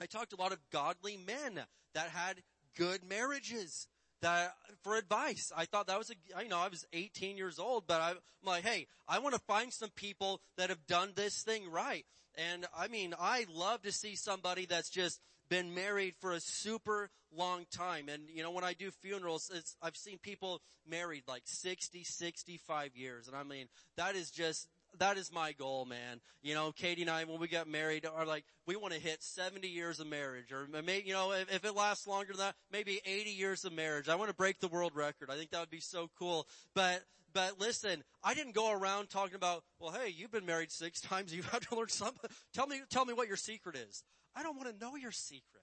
[0.00, 1.60] I talked to a lot of godly men
[1.94, 2.42] that had
[2.76, 3.86] good marriages
[4.20, 5.52] that for advice.
[5.56, 8.64] I thought that was a, you know, I was 18 years old, but I'm like,
[8.64, 12.04] hey, I want to find some people that have done this thing right.
[12.36, 15.20] And I mean, I love to see somebody that's just
[15.54, 18.08] been married for a super long time.
[18.08, 23.28] And you know, when I do funerals, I've seen people married like 60, 65 years.
[23.28, 24.66] And I mean, that is just,
[24.98, 26.20] that is my goal, man.
[26.42, 29.22] You know, Katie and I, when we got married, are like, we want to hit
[29.22, 32.56] 70 years of marriage, or maybe, you know, if, if, it lasts longer than that,
[32.72, 34.08] maybe 80 years of marriage.
[34.08, 35.30] I want to break the world record.
[35.30, 36.48] I think that would be so cool.
[36.74, 41.00] But, but listen, I didn't go around talking about, well, hey, you've been married six
[41.00, 41.32] times.
[41.32, 42.28] You've had to learn something.
[42.52, 44.02] Tell me, tell me what your secret is.
[44.34, 45.62] I don't want to know your secret.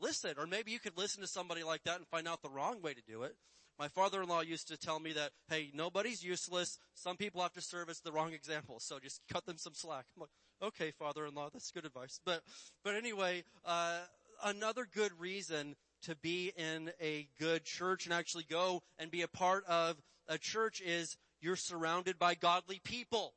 [0.00, 2.82] Listen, or maybe you could listen to somebody like that and find out the wrong
[2.82, 3.36] way to do it.
[3.78, 6.78] My father-in-law used to tell me that, hey, nobody's useless.
[6.94, 10.04] Some people have to serve as the wrong example, so just cut them some slack.
[10.14, 10.30] I'm like,
[10.62, 12.20] okay, father-in-law, that's good advice.
[12.24, 12.42] But,
[12.84, 13.98] but anyway, uh,
[14.44, 19.28] another good reason to be in a good church and actually go and be a
[19.28, 19.96] part of
[20.28, 23.34] a church is you're surrounded by godly people.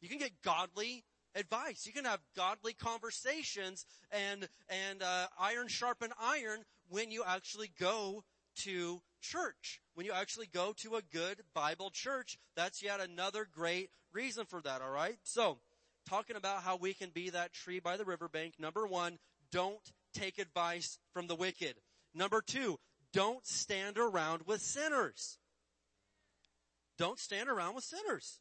[0.00, 1.04] You can get godly
[1.34, 1.86] advice.
[1.86, 8.24] You can have godly conversations and, and, uh, iron sharpen iron when you actually go
[8.56, 9.80] to church.
[9.94, 14.60] When you actually go to a good Bible church, that's yet another great reason for
[14.62, 15.18] that, alright?
[15.22, 15.58] So,
[16.08, 18.54] talking about how we can be that tree by the riverbank.
[18.58, 19.18] Number one,
[19.52, 21.74] don't take advice from the wicked.
[22.14, 22.78] Number two,
[23.12, 25.38] don't stand around with sinners.
[26.98, 28.40] Don't stand around with sinners.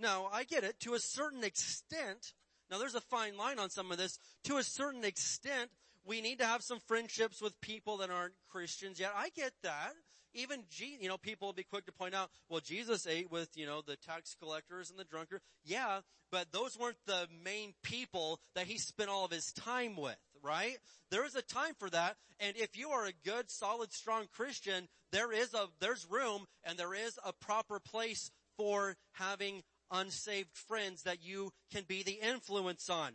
[0.00, 2.32] Now, I get it to a certain extent.
[2.70, 4.18] Now there's a fine line on some of this.
[4.44, 5.70] To a certain extent,
[6.04, 9.12] we need to have some friendships with people that aren't Christians yet.
[9.14, 9.92] I get that.
[10.32, 13.50] Even, G, you know, people will be quick to point out, well, Jesus ate with,
[13.56, 15.40] you know, the tax collectors and the drunkard.
[15.64, 20.16] Yeah, but those weren't the main people that he spent all of his time with,
[20.40, 20.76] right?
[21.10, 22.16] There is a time for that.
[22.38, 26.78] And if you are a good, solid, strong Christian, there is a, there's room and
[26.78, 32.88] there is a proper place for having unsaved friends that you can be the influence
[32.88, 33.12] on.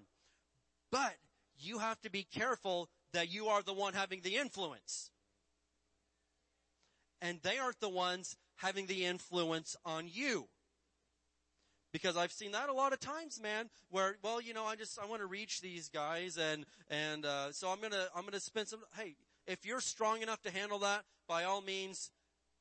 [0.92, 1.16] But
[1.58, 5.12] you have to be careful that you are the one having the influence.
[7.22, 10.48] And they aren't the ones having the influence on you.
[11.92, 15.00] Because I've seen that a lot of times, man, where, well, you know, I just,
[15.00, 18.68] I want to reach these guys and, and, uh, so I'm gonna, I'm gonna spend
[18.68, 19.16] some, hey,
[19.48, 22.12] if you're strong enough to handle that, by all means,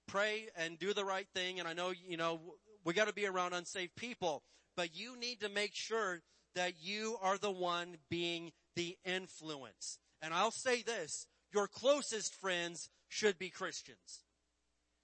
[0.06, 1.58] pray and do the right thing.
[1.58, 2.40] And I know, you know,
[2.84, 4.42] we got to be around unsaved people,
[4.76, 6.20] but you need to make sure
[6.54, 9.98] that you are the one being the influence.
[10.22, 14.24] And I'll say this, your closest friends should be Christians.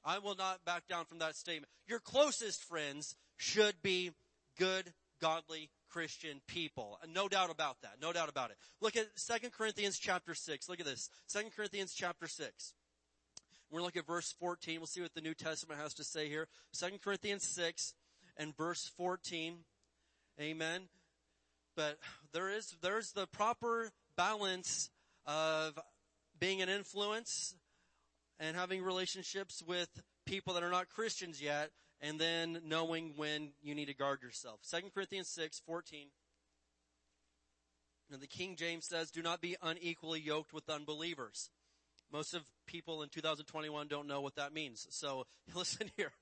[0.05, 1.71] I will not back down from that statement.
[1.87, 4.13] Your closest friends should be
[4.59, 6.99] good, godly Christian people.
[7.13, 7.97] No doubt about that.
[8.01, 8.57] No doubt about it.
[8.81, 10.69] Look at 2 Corinthians chapter 6.
[10.69, 11.11] Look at this.
[11.33, 12.75] 2 Corinthians chapter 6.
[13.71, 14.81] We're look at verse 14.
[14.81, 16.49] We'll see what the New Testament has to say here.
[16.77, 17.95] 2 Corinthians 6
[18.37, 19.59] and verse 14.
[20.41, 20.89] Amen.
[21.77, 21.99] But
[22.33, 24.91] there is, there's the proper balance
[25.25, 25.79] of
[26.41, 27.55] being an influence
[28.41, 29.89] and having relationships with
[30.27, 34.61] people that are not Christians yet and then knowing when you need to guard yourself.
[34.69, 36.09] 2 Corinthians 6, 14.
[38.13, 41.51] And the King James says, do not be unequally yoked with unbelievers.
[42.13, 44.87] Most of people in 2021 don't know what that means.
[44.91, 46.13] So listen here.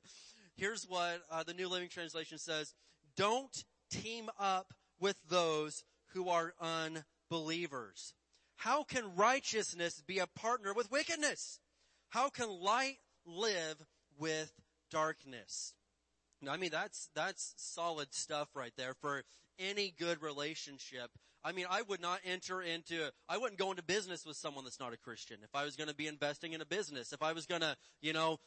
[0.57, 2.75] Here's what uh, the New Living Translation says.
[3.17, 5.85] Don't team up with those
[6.15, 8.15] who are unbelievers.
[8.57, 11.61] How can righteousness be a partner with wickedness?
[12.09, 13.77] How can light live
[14.19, 14.53] with
[14.91, 15.75] darkness?
[16.41, 19.23] Now, I mean, that's, that's solid stuff right there for
[19.59, 21.11] any good relationship.
[21.45, 24.81] I mean, I would not enter into, I wouldn't go into business with someone that's
[24.81, 25.39] not a Christian.
[25.43, 27.77] If I was going to be investing in a business, if I was going to,
[28.01, 28.39] you know,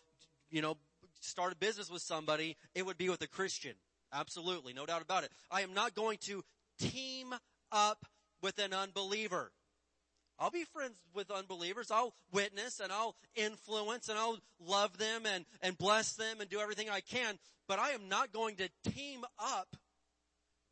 [0.49, 0.77] you know,
[1.21, 3.73] start a business with somebody, it would be with a Christian.
[4.13, 5.31] Absolutely, no doubt about it.
[5.49, 6.43] I am not going to
[6.79, 7.33] team
[7.71, 8.05] up
[8.41, 9.51] with an unbeliever.
[10.37, 11.91] I'll be friends with unbelievers.
[11.91, 16.59] I'll witness and I'll influence and I'll love them and, and bless them and do
[16.59, 17.37] everything I can.
[17.67, 19.77] But I am not going to team up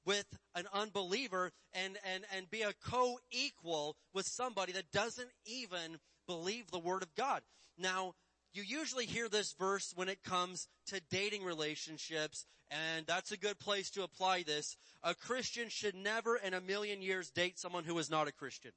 [0.10, 6.72] with an unbeliever and, and, and be a co-equal with somebody that doesn't even believe
[6.72, 7.44] the word of God.
[7.78, 8.16] Now,
[8.52, 13.60] you usually hear this verse when it comes to dating relationships, and that's a good
[13.60, 14.78] place to apply this.
[15.04, 18.72] A Christian should never in a million years date someone who is not a Christian.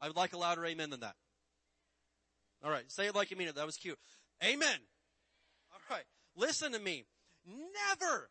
[0.00, 1.16] I would like a louder amen than that.
[2.64, 3.56] All right, say it like you mean it.
[3.56, 3.98] That was cute.
[4.44, 4.78] Amen.
[5.72, 6.04] All right,
[6.36, 7.02] listen to me.
[7.44, 8.30] Never,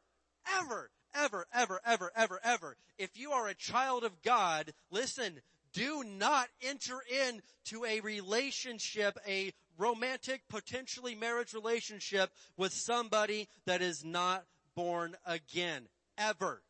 [0.62, 5.42] ever, ever, ever, ever, ever, ever, if you are a child of God, listen,
[5.74, 14.04] do not enter into a relationship, a romantic, potentially marriage relationship with somebody that is
[14.04, 14.46] not
[14.76, 15.88] born again.
[16.18, 16.62] Ever.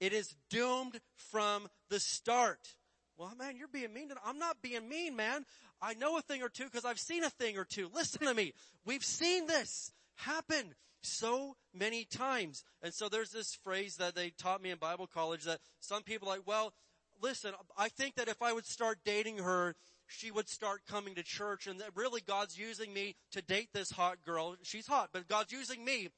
[0.00, 2.74] It is doomed from the start.
[3.16, 4.08] Well, man, you're being mean.
[4.10, 5.44] To I'm not being mean, man.
[5.80, 7.90] I know a thing or two because I've seen a thing or two.
[7.94, 8.52] Listen to me.
[8.84, 10.74] We've seen this happen
[11.06, 12.64] so many times.
[12.82, 16.28] And so there's this phrase that they taught me in Bible college that some people
[16.28, 16.72] like, well,
[17.20, 19.74] listen, I think that if I would start dating her,
[20.06, 23.90] she would start coming to church and that really God's using me to date this
[23.90, 24.56] hot girl.
[24.62, 26.08] She's hot, but God's using me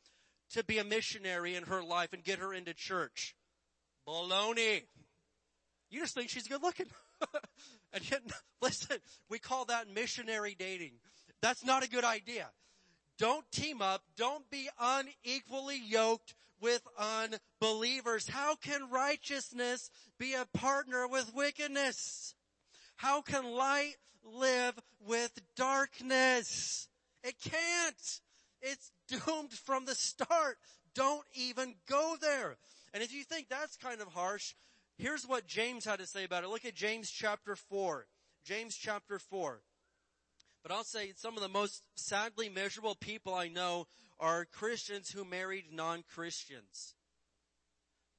[0.51, 3.35] to be a missionary in her life and get her into church.
[4.07, 4.83] Baloney.
[5.91, 6.87] You just think she's good looking.
[7.93, 8.21] and yet,
[8.63, 10.93] listen, we call that missionary dating.
[11.41, 12.49] That's not a good idea.
[13.19, 14.03] Don't team up.
[14.17, 18.29] Don't be unequally yoked with unbelievers.
[18.29, 22.35] How can righteousness be a partner with wickedness?
[22.97, 26.89] How can light live with darkness?
[27.23, 28.21] It can't.
[28.61, 30.59] It's doomed from the start.
[30.95, 32.57] Don't even go there.
[32.95, 34.55] And if you think that's kind of harsh,
[34.97, 36.51] here's what James had to say about it.
[36.51, 38.07] Look at James chapter 4.
[38.45, 39.61] James chapter 4.
[40.63, 43.87] But I'll say some of the most sadly miserable people I know
[44.21, 46.95] are Christians who married non-Christians.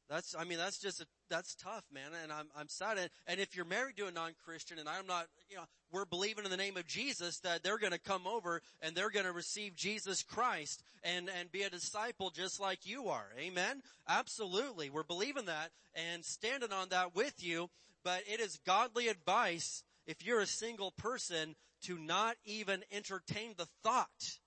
[0.09, 2.11] That's, I mean, that's just a, that's tough, man.
[2.23, 2.97] And I'm, I'm sad.
[3.27, 6.51] And, if you're married to a non-Christian and I'm not, you know, we're believing in
[6.51, 9.75] the name of Jesus that they're going to come over and they're going to receive
[9.75, 13.27] Jesus Christ and, and be a disciple just like you are.
[13.37, 13.83] Amen.
[14.07, 14.89] Absolutely.
[14.89, 17.69] We're believing that and standing on that with you.
[18.03, 23.67] But it is godly advice if you're a single person to not even entertain the
[23.83, 24.39] thought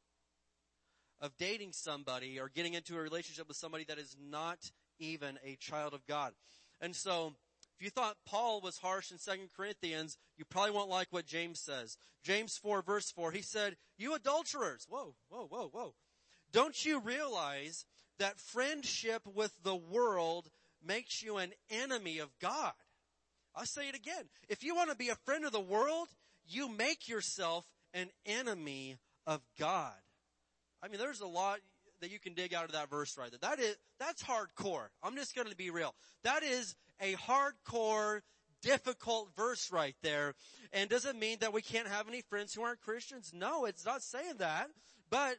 [1.21, 4.59] of dating somebody or getting into a relationship with somebody that is not
[4.99, 6.33] even a child of God.
[6.81, 7.35] And so,
[7.77, 11.61] if you thought Paul was harsh in 2 Corinthians, you probably won't like what James
[11.61, 11.97] says.
[12.25, 15.95] James 4 verse 4, he said, you adulterers, whoa, whoa, whoa, whoa.
[16.53, 17.85] Don't you realize
[18.19, 20.51] that friendship with the world
[20.85, 22.73] makes you an enemy of God?
[23.55, 24.25] I'll say it again.
[24.49, 26.09] If you want to be a friend of the world,
[26.47, 29.93] you make yourself an enemy of God.
[30.83, 31.61] I mean, there's a lot
[32.01, 33.51] that you can dig out of that verse right there.
[33.51, 34.89] That is, that's hardcore.
[35.03, 35.95] I'm just going to be real.
[36.25, 38.21] That is a hardcore,
[38.61, 40.35] difficult verse right there.
[40.73, 43.33] And does it mean that we can't have any friends who aren't Christians?
[43.35, 44.69] No, it's not saying that.
[45.11, 45.37] But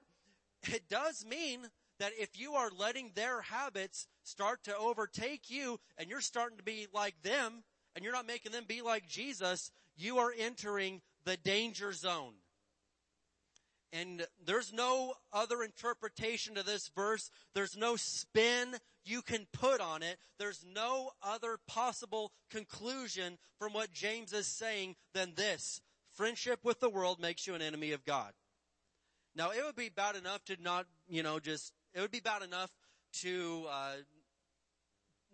[0.63, 1.67] it does mean
[1.99, 6.63] that if you are letting their habits start to overtake you and you're starting to
[6.63, 7.63] be like them
[7.95, 12.33] and you're not making them be like Jesus, you are entering the danger zone.
[13.91, 17.29] And there's no other interpretation to this verse.
[17.53, 18.75] There's no spin
[19.05, 20.17] you can put on it.
[20.39, 25.79] There's no other possible conclusion from what James is saying than this.
[26.11, 28.33] Friendship with the world makes you an enemy of God.
[29.35, 32.41] Now it would be bad enough to not, you know, just, it would be bad
[32.41, 32.71] enough
[33.21, 33.93] to, uh,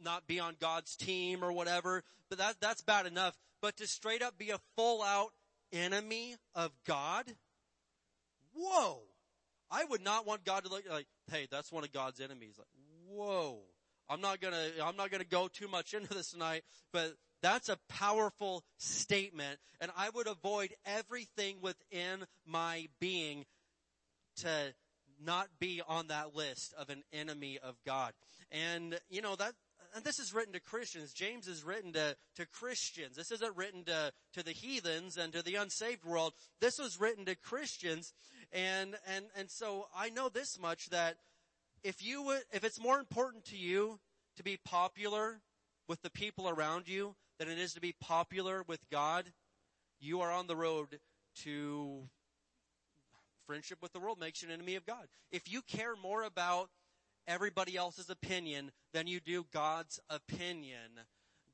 [0.04, 3.38] not be on God's team or whatever, but that, that's bad enough.
[3.62, 5.32] But to straight up be a full out
[5.72, 7.26] enemy of God,
[8.54, 9.00] whoa.
[9.72, 12.56] I would not want God to look like, hey, that's one of God's enemies.
[12.58, 12.68] Like,
[13.08, 13.60] whoa.
[14.10, 17.78] I'm not gonna, I'm not gonna go too much into this tonight, but that's a
[17.88, 23.46] powerful statement and I would avoid everything within my being
[24.38, 24.74] to
[25.24, 28.14] not be on that list of an enemy of God.
[28.52, 29.54] And, you know, that,
[29.96, 31.14] and this is written to Christians.
[31.14, 33.16] James is written to, to Christians.
[33.16, 36.34] This isn't written to, to the heathens and to the unsaved world.
[36.60, 38.14] This was written to Christians.
[38.52, 41.18] And, and, and so I know this much that
[41.84, 44.00] if you would, if it's more important to you
[44.38, 45.42] to be popular
[45.88, 49.26] with the people around you than it is to be popular with God,
[50.00, 51.00] you are on the road
[51.44, 52.04] to
[53.48, 55.08] friendship with the world makes you an enemy of God.
[55.32, 56.70] If you care more about
[57.30, 61.00] everybody else's opinion than you do God's opinion,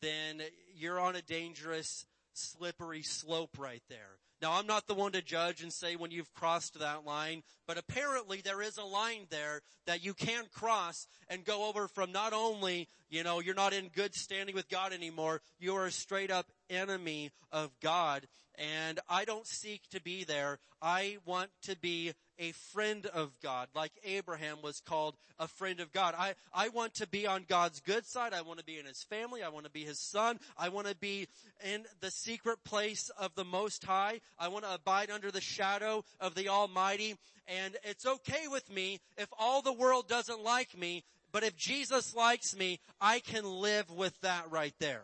[0.01, 0.41] then
[0.75, 4.17] you're on a dangerous, slippery slope right there.
[4.41, 7.77] Now I'm not the one to judge and say when you've crossed that line, but
[7.77, 12.33] apparently there is a line there that you can cross and go over from not
[12.33, 16.51] only, you know, you're not in good standing with God anymore, you are straight up
[16.69, 18.27] enemy of God.
[18.57, 20.59] And I don't seek to be there.
[20.81, 25.91] I want to be a friend of God, like Abraham was called a friend of
[25.91, 26.15] God.
[26.17, 28.33] I, I want to be on God's good side.
[28.33, 29.43] I want to be in his family.
[29.43, 30.39] I want to be his son.
[30.57, 31.27] I want to be
[31.63, 34.21] in the secret place of the Most High.
[34.37, 37.15] I want to abide under the shadow of the Almighty.
[37.47, 42.15] And it's okay with me if all the world doesn't like me, but if Jesus
[42.15, 45.03] likes me, I can live with that right there.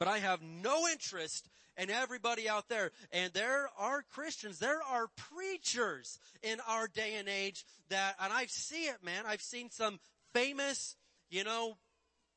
[0.00, 2.90] But I have no interest in everybody out there.
[3.12, 8.46] And there are Christians, there are preachers in our day and age that, and I
[8.46, 9.24] see it, man.
[9.26, 10.00] I've seen some
[10.34, 10.96] famous,
[11.30, 11.76] you know,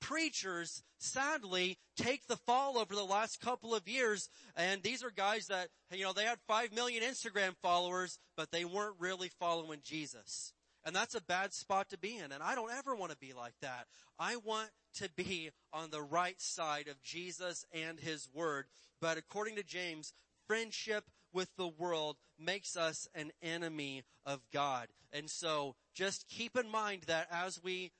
[0.01, 4.29] preachers sadly take the fall over the last couple of years.
[4.57, 8.65] And these are guys that, you know, they had five million Instagram followers, but they
[8.65, 10.51] weren't really following Jesus.
[10.85, 12.33] And that's a bad spot to be in.
[12.33, 13.87] And I don't ever want to be like that.
[14.19, 18.65] I want to be on the right side of Jesus and His Word.
[19.01, 20.13] But according to James,
[20.47, 24.87] friendship with the world makes us an enemy of God.
[25.11, 27.91] And so just keep in mind that as we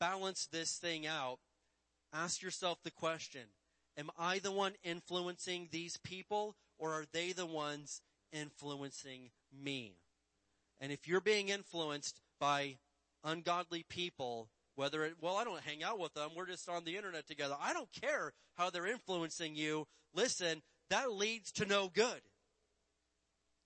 [0.00, 1.38] balance this thing out,
[2.12, 3.42] ask yourself the question,
[3.96, 8.02] am I the one influencing these people or are they the ones
[8.32, 9.96] influencing me?
[10.80, 12.76] And if you're being influenced by
[13.24, 16.30] ungodly people, whether it, well, I don't hang out with them.
[16.36, 17.56] We're just on the internet together.
[17.60, 19.86] I don't care how they're influencing you.
[20.14, 22.20] Listen, that leads to no good.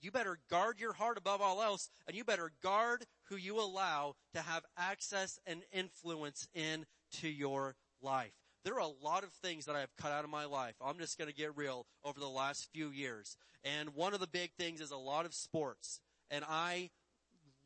[0.00, 4.14] You better guard your heart above all else, and you better guard who you allow
[4.32, 8.32] to have access and influence into your life.
[8.64, 10.74] There are a lot of things that I have cut out of my life.
[10.84, 13.36] I'm just going to get real over the last few years.
[13.62, 16.00] And one of the big things is a lot of sports.
[16.30, 16.90] And I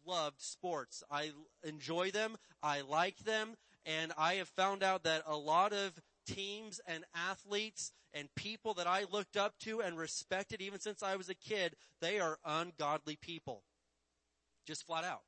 [0.07, 1.03] loved sports.
[1.11, 1.31] I
[1.63, 2.37] enjoy them.
[2.63, 3.57] I like them.
[3.87, 8.87] And I have found out that a lot of teams and athletes and people that
[8.87, 13.17] I looked up to and respected even since I was a kid, they are ungodly
[13.17, 13.65] people.
[14.67, 15.23] Just flat out.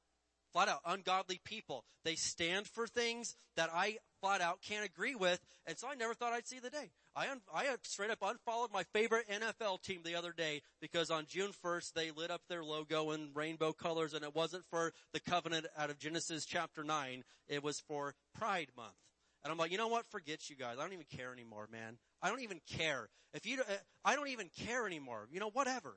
[0.53, 1.85] Flat out ungodly people.
[2.05, 6.15] They stand for things that I flat out can't agree with, and so I never
[6.15, 6.91] thought I'd see the day.
[7.17, 11.25] I, un- I straight up unfollowed my favorite NFL team the other day because on
[11.27, 15.21] June 1st they lit up their logo in rainbow colors and it wasn't for the
[15.21, 17.25] covenant out of Genesis chapter 9.
[17.49, 18.93] It was for Pride Month.
[19.43, 20.07] And I'm like, you know what?
[20.11, 20.77] Forget you guys.
[20.79, 21.99] I don't even care anymore, man.
[22.21, 23.09] I don't even care.
[23.33, 25.27] If you, uh, I don't even care anymore.
[25.31, 25.97] You know, whatever.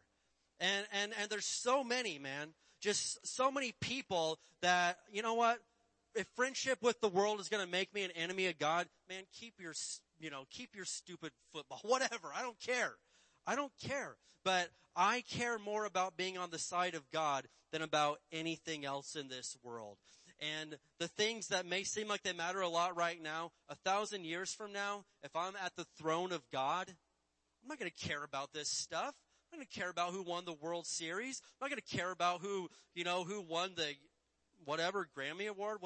[0.59, 5.59] And, and, and there's so many, man just so many people that, you know what?
[6.15, 9.23] If friendship with the world is going to make me an enemy of God, man,
[9.33, 9.73] keep your,
[10.19, 12.31] you know, keep your stupid football, whatever.
[12.35, 12.93] I don't care.
[13.47, 14.17] I don't care.
[14.43, 19.15] But I care more about being on the side of God than about anything else
[19.15, 19.97] in this world.
[20.39, 24.25] And the things that may seem like they matter a lot right now, a thousand
[24.25, 26.87] years from now, if I'm at the throne of God,
[27.61, 29.13] I'm not going to care about this stuff.
[29.51, 31.41] I'm not going to care about who won the World Series.
[31.43, 33.93] I'm not going to care about who, you know, who won the
[34.65, 35.79] whatever Grammy Award.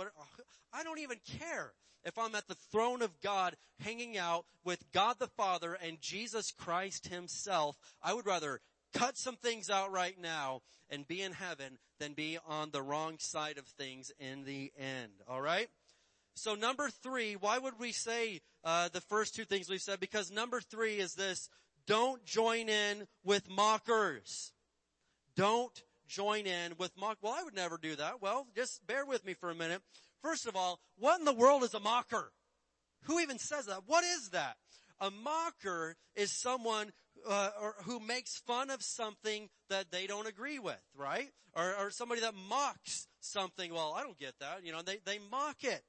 [0.73, 5.17] I don't even care if I'm at the throne of God hanging out with God
[5.19, 7.77] the Father and Jesus Christ himself.
[8.01, 8.61] I would rather
[8.93, 13.17] cut some things out right now and be in heaven than be on the wrong
[13.19, 15.11] side of things in the end.
[15.27, 15.69] All right?
[16.35, 19.99] So number three, why would we say uh, the first two things we said?
[19.99, 21.49] Because number three is this:
[21.85, 24.51] don't join in with mockers.
[25.35, 27.17] Don't join in with mock.
[27.21, 28.21] Well, I would never do that.
[28.21, 29.81] Well, just bear with me for a minute.
[30.21, 32.31] First of all, what in the world is a mocker?
[33.03, 33.81] Who even says that?
[33.85, 34.55] What is that?
[34.99, 36.91] A mocker is someone
[37.27, 37.49] uh,
[37.83, 41.29] who makes fun of something that they don't agree with, right?
[41.55, 43.73] Or, or somebody that mocks something.
[43.73, 44.65] Well, I don't get that.
[44.65, 45.83] You know, they, they mock it.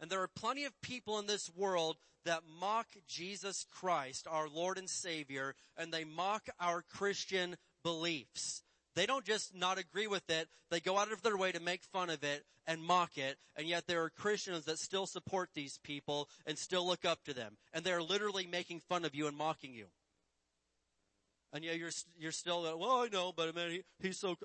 [0.00, 4.78] And there are plenty of people in this world that mock Jesus Christ, our Lord
[4.78, 8.62] and Savior, and they mock our Christian beliefs.
[8.94, 11.82] They don't just not agree with it, they go out of their way to make
[11.84, 15.78] fun of it and mock it, and yet there are Christians that still support these
[15.82, 17.56] people and still look up to them.
[17.72, 19.86] And they're literally making fun of you and mocking you.
[21.52, 24.36] And yet you're, you're still, well, I know, but I mean, he, he's so,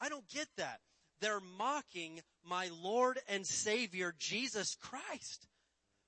[0.00, 0.80] I don't get that.
[1.20, 5.46] They're mocking my Lord and Savior, Jesus Christ.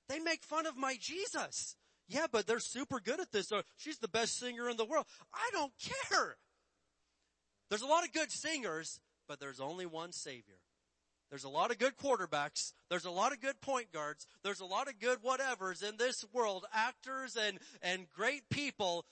[0.08, 1.76] They make fun of my Jesus.
[2.08, 3.50] Yeah, but they're super good at this.
[3.76, 5.06] She's the best singer in the world.
[5.32, 6.36] I don't care.
[7.68, 10.58] There's a lot of good singers, but there's only one Savior.
[11.30, 12.72] There's a lot of good quarterbacks.
[12.90, 14.26] There's a lot of good point guards.
[14.42, 19.04] There's a lot of good whatevers in this world, actors and, and great people,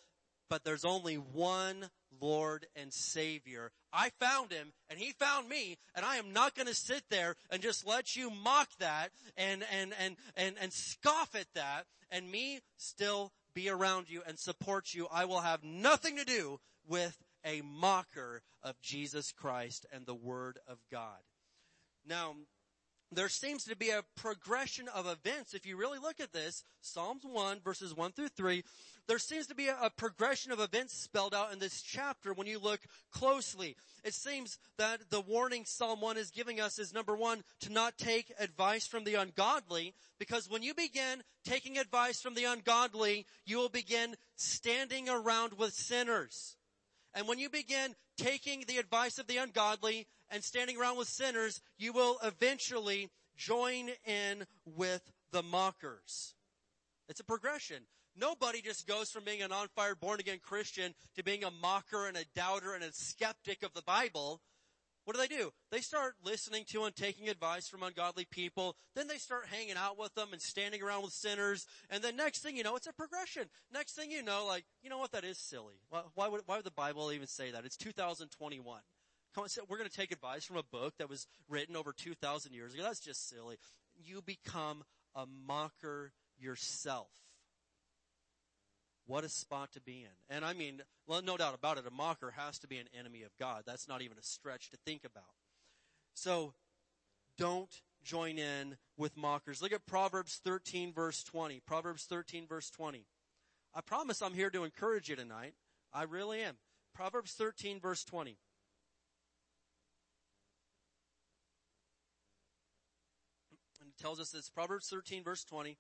[0.49, 1.89] but there's only one
[2.21, 3.73] Lord and Savior.
[3.93, 7.37] I found him and he found me and I am not going to sit there
[7.51, 12.31] and just let you mock that and, and, and, and, and scoff at that and
[12.31, 15.09] me still be around you and support you.
[15.11, 20.59] I will have nothing to do with a mocker of Jesus Christ and the Word
[20.67, 21.21] of God.
[22.07, 22.35] Now,
[23.15, 25.53] there seems to be a progression of events.
[25.53, 28.65] If you really look at this, Psalms 1 verses 1 through 3,
[29.07, 32.59] there seems to be a, progression of events spelled out in this chapter when you
[32.59, 32.81] look
[33.11, 33.77] closely.
[34.05, 37.99] It seems that the warning Psalm 1 is giving us is number one, to not
[37.99, 43.59] take advice from the ungodly, because when you begin taking advice from the ungodly, you
[43.59, 46.57] will begin standing around with sinners.
[47.15, 51.61] And when you begin taking the advice of the ungodly and standing around with sinners,
[51.79, 56.35] you will eventually join in with the mockers.
[57.09, 57.85] It's a progression.
[58.17, 62.07] Nobody just goes from being an on fire born again Christian to being a mocker
[62.07, 64.41] and a doubter and a skeptic of the Bible.
[65.05, 65.53] What do they do?
[65.71, 68.77] They start listening to and taking advice from ungodly people.
[68.95, 71.67] Then they start hanging out with them and standing around with sinners.
[71.91, 73.45] And then next thing you know, it's a progression.
[73.73, 75.13] Next thing you know, like, you know what?
[75.13, 75.75] That is silly.
[75.89, 77.65] Why, why would, why would the Bible even say that?
[77.65, 78.81] It's 2021.
[79.35, 82.53] Come on, we're going to take advice from a book that was written over 2,000
[82.53, 82.83] years ago.
[82.83, 83.57] That's just silly.
[83.97, 84.85] You become
[85.15, 87.09] a mocker yourself.
[89.07, 90.35] What a spot to be in.
[90.35, 93.31] And I mean, no doubt about it, a mocker has to be an enemy of
[93.39, 93.65] God.
[93.67, 95.25] That's not even a stretch to think about.
[96.15, 96.55] So,
[97.39, 97.71] don't
[98.05, 99.63] join in with mockers.
[99.63, 101.61] Look at Proverbs 13 verse 20.
[101.67, 103.07] Proverbs 13 verse 20.
[103.75, 105.55] I promise I'm here to encourage you tonight.
[105.93, 106.57] I really am.
[106.95, 108.37] Proverbs 13 verse 20.
[113.81, 115.79] And it tells us this, Proverbs 13 verse 20.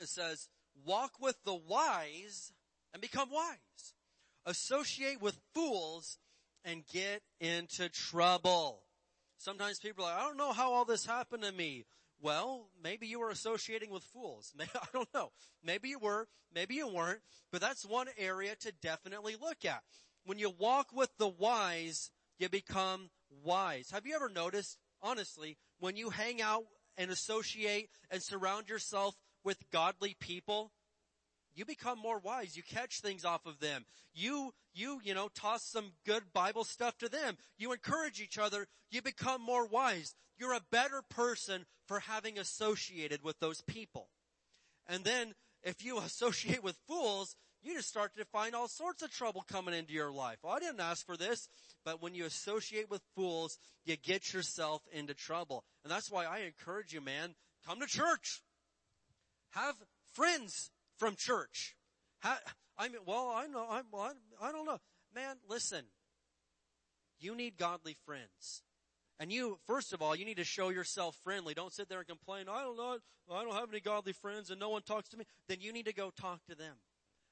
[0.00, 0.48] It says,
[0.84, 2.52] Walk with the wise
[2.92, 3.94] and become wise.
[4.46, 6.18] Associate with fools
[6.64, 8.82] and get into trouble.
[9.38, 11.84] Sometimes people are like, I don't know how all this happened to me.
[12.20, 14.54] Well, maybe you were associating with fools.
[14.60, 15.32] I don't know.
[15.62, 17.20] Maybe you were, maybe you weren't,
[17.52, 19.82] but that's one area to definitely look at.
[20.24, 23.10] When you walk with the wise, you become
[23.42, 23.90] wise.
[23.90, 26.64] Have you ever noticed, honestly, when you hang out
[26.96, 29.14] and associate and surround yourself
[29.44, 30.72] with godly people,
[31.54, 32.56] you become more wise.
[32.56, 33.84] You catch things off of them.
[34.12, 37.36] You, you, you know, toss some good Bible stuff to them.
[37.58, 38.66] You encourage each other.
[38.90, 40.14] You become more wise.
[40.36, 44.08] You're a better person for having associated with those people.
[44.88, 49.10] And then if you associate with fools, you just start to find all sorts of
[49.10, 50.38] trouble coming into your life.
[50.42, 51.48] Well, I didn't ask for this,
[51.84, 55.64] but when you associate with fools, you get yourself into trouble.
[55.82, 57.34] And that's why I encourage you, man,
[57.66, 58.42] come to church.
[59.54, 59.76] Have
[60.12, 61.76] friends from church.
[62.22, 63.84] I mean, well, I know, I'm,
[64.42, 64.78] I don't know.
[65.14, 65.84] Man, listen.
[67.20, 68.62] You need godly friends.
[69.20, 71.54] And you, first of all, you need to show yourself friendly.
[71.54, 72.98] Don't sit there and complain, I don't know,
[73.32, 75.24] I don't have any godly friends and no one talks to me.
[75.48, 76.74] Then you need to go talk to them.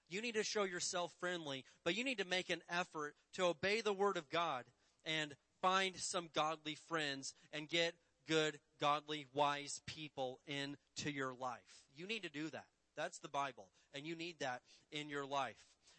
[0.09, 3.81] You need to show yourself friendly, but you need to make an effort to obey
[3.81, 4.65] the word of God
[5.05, 7.95] and find some godly friends and get
[8.29, 11.85] good, godly, wise people into your life.
[11.97, 12.67] You need to do that.
[12.97, 13.69] That's the Bible.
[13.95, 15.57] And you need that in your life.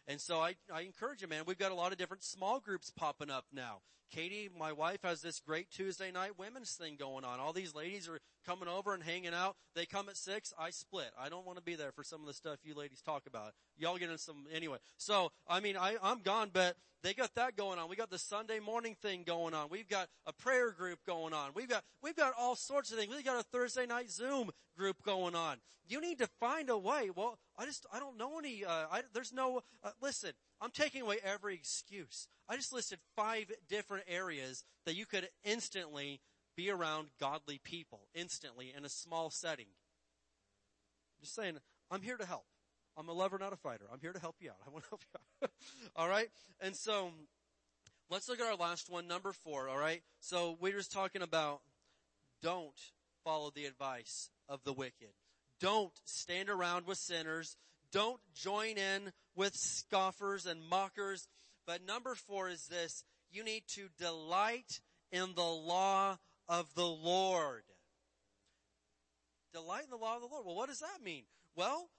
[0.07, 1.43] And so I, I encourage you, man.
[1.45, 3.81] We've got a lot of different small groups popping up now.
[4.11, 7.39] Katie, my wife, has this great Tuesday night women's thing going on.
[7.39, 9.55] All these ladies are coming over and hanging out.
[9.75, 10.53] They come at six.
[10.59, 11.11] I split.
[11.19, 13.53] I don't want to be there for some of the stuff you ladies talk about.
[13.77, 14.77] Y'all get in some anyway.
[14.97, 17.89] So I mean, I, I'm gone, but they got that going on.
[17.89, 19.67] We got the Sunday morning thing going on.
[19.69, 21.51] We've got a prayer group going on.
[21.53, 23.13] We've got we've got all sorts of things.
[23.13, 25.57] We've got a Thursday night Zoom group going on.
[25.87, 27.09] You need to find a way.
[27.13, 28.63] Well, I just I don't know any.
[28.63, 29.63] Uh, I, there's no.
[29.83, 30.31] Uh, listen,
[30.61, 32.27] I'm taking away every excuse.
[32.47, 36.21] I just listed five different areas that you could instantly
[36.55, 39.67] be around godly people instantly in a small setting.
[41.21, 41.57] Just saying,
[41.89, 42.45] I'm here to help.
[42.97, 43.85] I'm a lover, not a fighter.
[43.91, 44.57] I'm here to help you out.
[44.67, 45.51] I want to help you out.
[45.95, 46.27] all right.
[46.61, 47.11] And so
[48.09, 49.67] let's look at our last one, number four.
[49.69, 50.03] All right.
[50.19, 51.61] So we're just talking about
[52.41, 52.79] don't
[53.23, 55.13] follow the advice of the wicked.
[55.59, 57.55] Don't stand around with sinners.
[57.91, 61.27] Don't join in with scoffers and mockers.
[61.65, 63.03] But number four is this.
[63.31, 64.81] You need to delight
[65.11, 66.17] in the law
[66.47, 67.63] of the Lord.
[69.53, 70.45] Delight in the law of the Lord.
[70.45, 71.23] Well, what does that mean?
[71.55, 71.89] Well,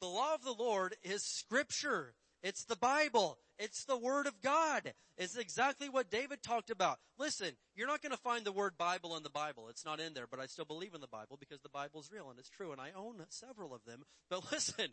[0.00, 2.14] the law of the Lord is scripture.
[2.42, 3.38] It's the Bible.
[3.58, 4.92] It's the Word of God.
[5.16, 6.98] It's exactly what David talked about.
[7.18, 9.68] Listen, you're not going to find the word Bible in the Bible.
[9.68, 12.10] It's not in there, but I still believe in the Bible because the Bible is
[12.12, 14.04] real and it's true and I own several of them.
[14.30, 14.86] But listen,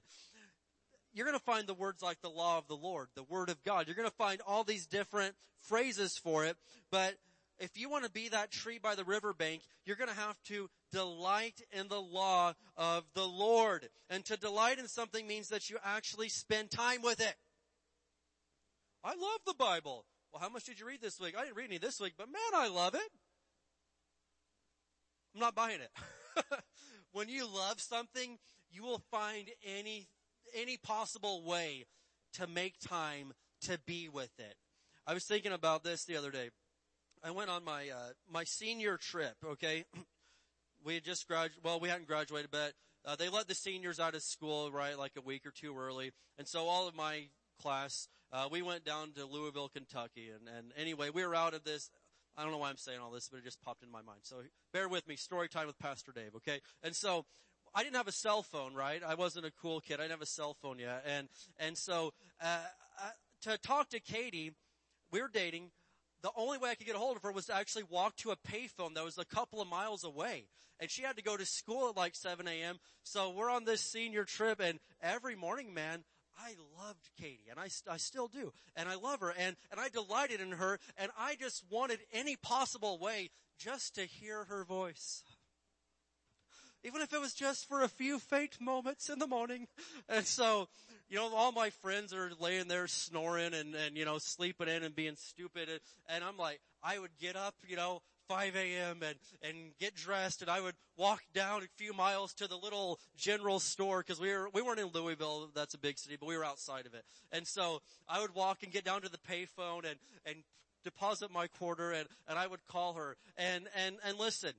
[1.13, 3.63] you're going to find the words like the law of the Lord, the Word of
[3.63, 3.85] God.
[3.85, 6.57] You're going to find all these different phrases for it,
[6.89, 7.13] but
[7.59, 10.69] if you want to be that tree by the riverbank, you're going to have to
[10.91, 13.89] delight in the law of the Lord.
[14.09, 17.35] And to delight in something means that you actually spend time with it.
[19.03, 20.05] I love the Bible.
[20.31, 21.35] Well, how much did you read this week?
[21.37, 23.09] I didn't read any this week, but man, I love it.
[25.33, 25.91] I'm not buying it.
[27.11, 28.37] when you love something,
[28.69, 30.07] you will find any,
[30.53, 31.85] any possible way
[32.33, 34.55] to make time to be with it.
[35.07, 36.49] I was thinking about this the other day.
[37.25, 39.35] I went on my uh, my senior trip.
[39.43, 39.85] Okay,
[40.85, 41.63] we had just graduated.
[41.63, 42.73] Well, we hadn't graduated, but
[43.03, 46.11] uh, they let the seniors out of school right like a week or two early,
[46.37, 50.71] and so all of my class uh, we went down to Louisville, Kentucky, and and
[50.77, 51.89] anyway, we were out of this.
[52.37, 54.19] I don't know why I'm saying all this, but it just popped in my mind.
[54.21, 55.15] So bear with me.
[55.15, 56.35] Story time with Pastor Dave.
[56.37, 57.25] Okay, and so.
[57.77, 59.03] I didn't have a cell phone, right?
[59.05, 59.95] I wasn't a cool kid.
[59.95, 61.03] I didn't have a cell phone yet.
[61.05, 61.27] And,
[61.59, 62.59] and so, uh,
[63.03, 63.09] uh
[63.41, 64.53] to talk to Katie,
[65.11, 65.71] we were dating
[66.21, 68.31] the only way I could get a hold of her was to actually walk to
[68.31, 70.47] a payphone that was a couple of miles away.
[70.79, 72.79] And she had to go to school at like 7 a.m.
[73.03, 76.03] So we're on this senior trip and every morning, man,
[76.37, 78.51] I loved Katie and I, I still do.
[78.75, 82.35] And I love her and, and I delighted in her and I just wanted any
[82.35, 85.23] possible way just to hear her voice.
[86.83, 89.67] Even if it was just for a few faint moments in the morning.
[90.07, 90.67] And so,
[91.09, 94.83] you know, all my friends are laying there snoring and, and, you know, sleeping in
[94.83, 95.69] and being stupid.
[95.69, 95.79] And,
[96.09, 99.01] and I'm like, I would get up, you know, 5 a.m.
[99.03, 102.99] and, and get dressed and I would walk down a few miles to the little
[103.15, 106.37] general store because we were, we weren't in Louisville, that's a big city, but we
[106.37, 107.03] were outside of it.
[107.31, 110.37] And so I would walk and get down to the payphone and, and
[110.83, 114.53] deposit my quarter and, and I would call her and, and, and listen,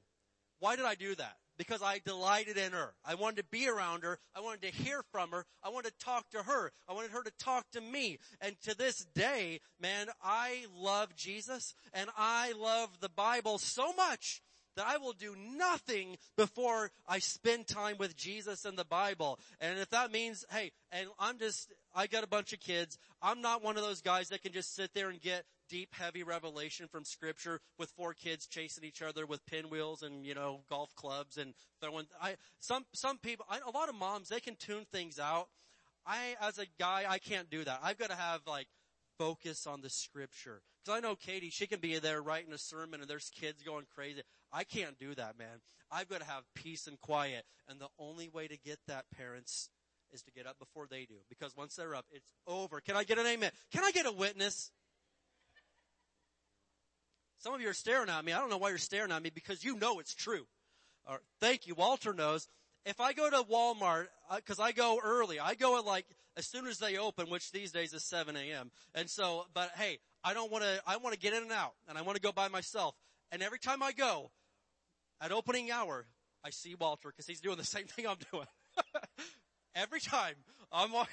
[0.60, 1.36] why did I do that?
[1.58, 2.94] Because I delighted in her.
[3.04, 4.18] I wanted to be around her.
[4.34, 5.44] I wanted to hear from her.
[5.62, 6.72] I wanted to talk to her.
[6.88, 8.18] I wanted her to talk to me.
[8.40, 14.42] And to this day, man, I love Jesus and I love the Bible so much
[14.76, 19.38] that I will do nothing before I spend time with Jesus and the Bible.
[19.60, 22.98] And if that means, hey, and I'm just, I got a bunch of kids.
[23.22, 26.22] I'm not one of those guys that can just sit there and get deep, heavy
[26.22, 30.94] revelation from scripture with four kids chasing each other with pinwheels and, you know, golf
[30.94, 34.86] clubs and throwing, I, some, some people, I, a lot of moms, they can tune
[34.92, 35.48] things out.
[36.06, 37.80] I, as a guy, I can't do that.
[37.82, 38.68] I've got to have like,
[39.18, 40.60] focus on the scripture.
[40.84, 43.86] Cause I know Katie, she can be there writing a sermon and there's kids going
[43.94, 44.22] crazy.
[44.52, 45.60] I can't do that, man.
[45.90, 47.44] I've got to have peace and quiet.
[47.68, 49.70] And the only way to get that, parents,
[50.12, 51.16] is to get up before they do.
[51.28, 52.80] Because once they're up, it's over.
[52.80, 53.50] Can I get an amen?
[53.72, 54.70] Can I get a witness?
[57.38, 58.32] Some of you are staring at me.
[58.32, 60.46] I don't know why you're staring at me because you know it's true.
[61.08, 61.74] Right, thank you.
[61.74, 62.48] Walter knows.
[62.84, 66.06] If I go to Walmart, uh, cause I go early, I go at like,
[66.36, 68.70] as soon as they open, which these days is 7 a.m.
[68.94, 71.74] And so, but hey, I don't want to, I want to get in and out
[71.88, 72.94] and I want to go by myself.
[73.32, 74.30] And every time I go,
[75.20, 76.06] at opening hour,
[76.44, 78.46] I see Walter because he's doing the same thing I'm doing.
[79.74, 80.34] every time
[80.72, 81.08] I'm like,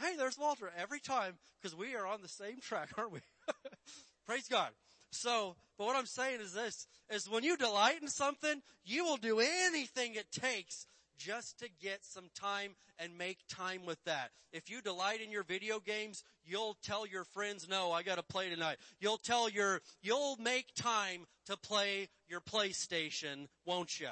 [0.00, 0.70] hey, there's Walter.
[0.76, 3.20] Every time because we are on the same track, aren't we?
[4.26, 4.70] Praise God.
[5.10, 9.16] So, but what I'm saying is this, is when you delight in something, you will
[9.16, 10.86] do anything it takes
[11.18, 14.30] just to get some time and make time with that.
[14.52, 18.48] If you delight in your video games, you'll tell your friends, no, I gotta play
[18.48, 18.78] tonight.
[19.00, 24.08] You'll tell your, you'll make time to play your PlayStation, won't you?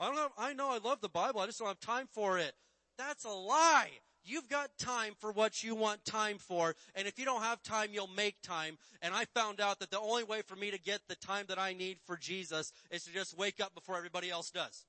[0.00, 2.38] I don't know, I know I love the Bible, I just don't have time for
[2.38, 2.54] it.
[2.98, 3.90] That's a lie.
[4.24, 6.74] You've got time for what you want time for.
[6.94, 8.78] And if you don't have time, you'll make time.
[9.00, 11.58] And I found out that the only way for me to get the time that
[11.58, 14.84] I need for Jesus is to just wake up before everybody else does.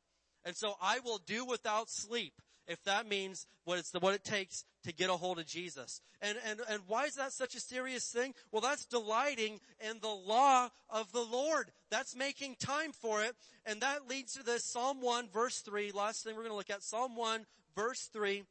[0.46, 2.34] And so I will do without sleep
[2.68, 6.02] if that means what it's the, what it takes to get a hold of Jesus.
[6.22, 8.34] And, and, and why is that such a serious thing?
[8.52, 11.72] Well, that's delighting in the law of the Lord.
[11.90, 13.36] That's making time for it.
[13.66, 15.92] And that leads to this Psalm 1 verse 3.
[15.92, 18.44] Last thing we're going to look at Psalm 1 verse 3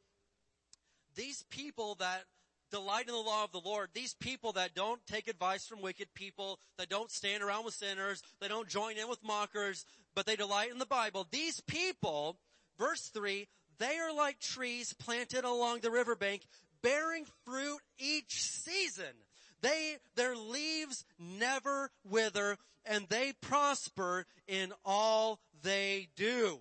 [1.15, 2.23] these people that
[2.71, 6.13] delight in the law of the Lord, these people that don't take advice from wicked
[6.15, 9.85] people, that don't stand around with sinners, they don't join in with mockers,
[10.15, 12.37] but they delight in the Bible, these people,
[12.79, 13.47] verse 3,
[13.77, 16.47] they are like trees planted along the riverbank,
[16.81, 19.13] bearing fruit each season.
[19.61, 26.59] They, their leaves never wither and they prosper in all they do.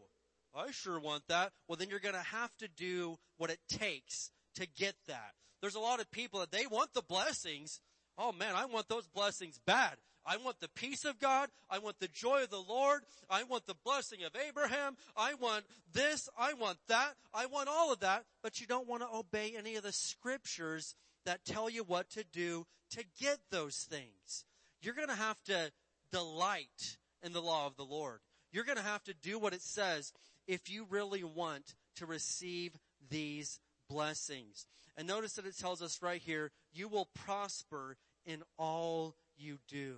[0.55, 1.53] I sure want that.
[1.67, 5.33] Well, then you're going to have to do what it takes to get that.
[5.61, 7.81] There's a lot of people that they want the blessings.
[8.19, 9.97] Oh man, I want those blessings bad.
[10.25, 11.49] I want the peace of God.
[11.69, 13.03] I want the joy of the Lord.
[13.29, 14.97] I want the blessing of Abraham.
[15.17, 16.29] I want this.
[16.39, 17.15] I want that.
[17.35, 18.25] I want all of that.
[18.43, 20.95] But you don't want to obey any of the scriptures
[21.25, 24.45] that tell you what to do to get those things.
[24.81, 25.73] You're going to have to
[26.13, 28.21] delight in the law of the Lord.
[28.53, 30.13] You're going to have to do what it says
[30.47, 32.73] if you really want to receive
[33.09, 33.59] these
[33.93, 34.67] blessings.
[34.97, 39.97] And notice that it tells us right here, you will prosper in all you do.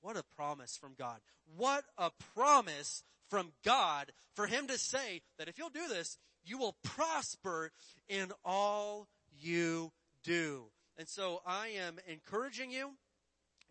[0.00, 1.18] What a promise from God.
[1.56, 6.58] What a promise from God for Him to say that if you'll do this, you
[6.58, 7.70] will prosper
[8.08, 9.08] in all
[9.40, 9.92] you
[10.22, 10.64] do.
[10.98, 12.92] And so I am encouraging you.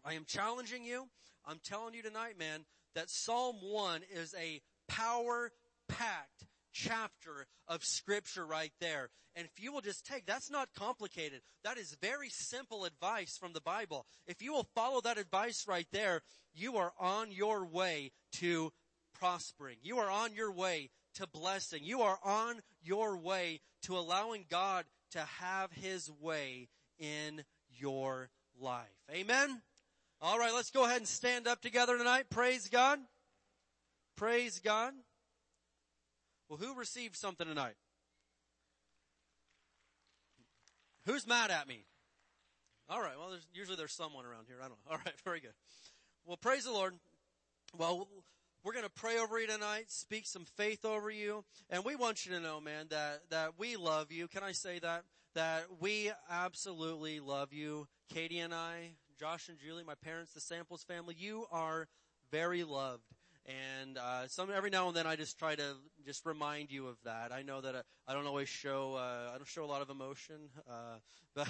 [0.03, 1.07] I am challenging you.
[1.45, 2.65] I'm telling you tonight, man,
[2.95, 5.51] that Psalm 1 is a power
[5.87, 9.09] packed chapter of scripture right there.
[9.35, 11.41] And if you will just take, that's not complicated.
[11.63, 14.05] That is very simple advice from the Bible.
[14.27, 16.21] If you will follow that advice right there,
[16.53, 18.71] you are on your way to
[19.19, 19.77] prospering.
[19.81, 21.83] You are on your way to blessing.
[21.83, 26.67] You are on your way to allowing God to have his way
[26.99, 28.87] in your life.
[29.11, 29.61] Amen.
[30.21, 32.25] All right, let's go ahead and stand up together tonight.
[32.29, 32.99] Praise God.
[34.15, 34.93] Praise God.
[36.53, 37.73] Well, who received something tonight?
[41.07, 41.87] Who's mad at me?
[42.87, 43.17] All right.
[43.17, 44.57] Well, there's, usually there's someone around here.
[44.59, 44.91] I don't know.
[44.91, 45.15] All right.
[45.25, 45.53] Very good.
[46.25, 46.93] Well, praise the Lord.
[47.75, 48.07] Well,
[48.63, 52.23] we're going to pray over you tonight, speak some faith over you, and we want
[52.23, 54.27] you to know, man, that, that we love you.
[54.27, 55.05] Can I say that?
[55.33, 57.87] That we absolutely love you.
[58.13, 61.87] Katie and I, Josh and Julie, my parents, the Samples family, you are
[62.31, 63.12] very loved.
[63.45, 65.75] And uh, some every now and then I just try to
[66.05, 67.33] just remind you of that.
[67.33, 69.89] I know that uh, I don't always show uh, I don't show a lot of
[69.89, 70.99] emotion, uh,
[71.35, 71.49] but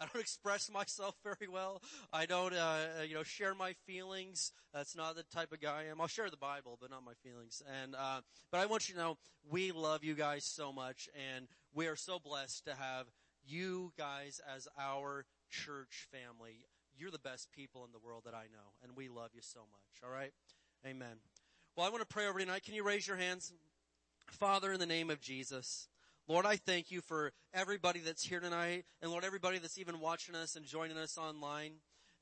[0.00, 1.80] I don't express myself very well.
[2.12, 4.50] I don't uh, you know share my feelings.
[4.74, 6.00] That's not the type of guy I am.
[6.00, 7.62] I'll share the Bible, but not my feelings.
[7.82, 9.18] And uh, but I want you to know
[9.48, 13.06] we love you guys so much, and we are so blessed to have
[13.46, 16.66] you guys as our church family.
[16.98, 19.60] You're the best people in the world that I know, and we love you so
[19.60, 20.02] much.
[20.04, 20.32] All right.
[20.84, 21.20] Amen.
[21.76, 22.64] Well, I want to pray over tonight.
[22.64, 23.52] Can you raise your hands?
[24.26, 25.86] Father, in the name of Jesus,
[26.26, 30.34] Lord, I thank you for everybody that's here tonight, and Lord, everybody that's even watching
[30.34, 31.74] us and joining us online.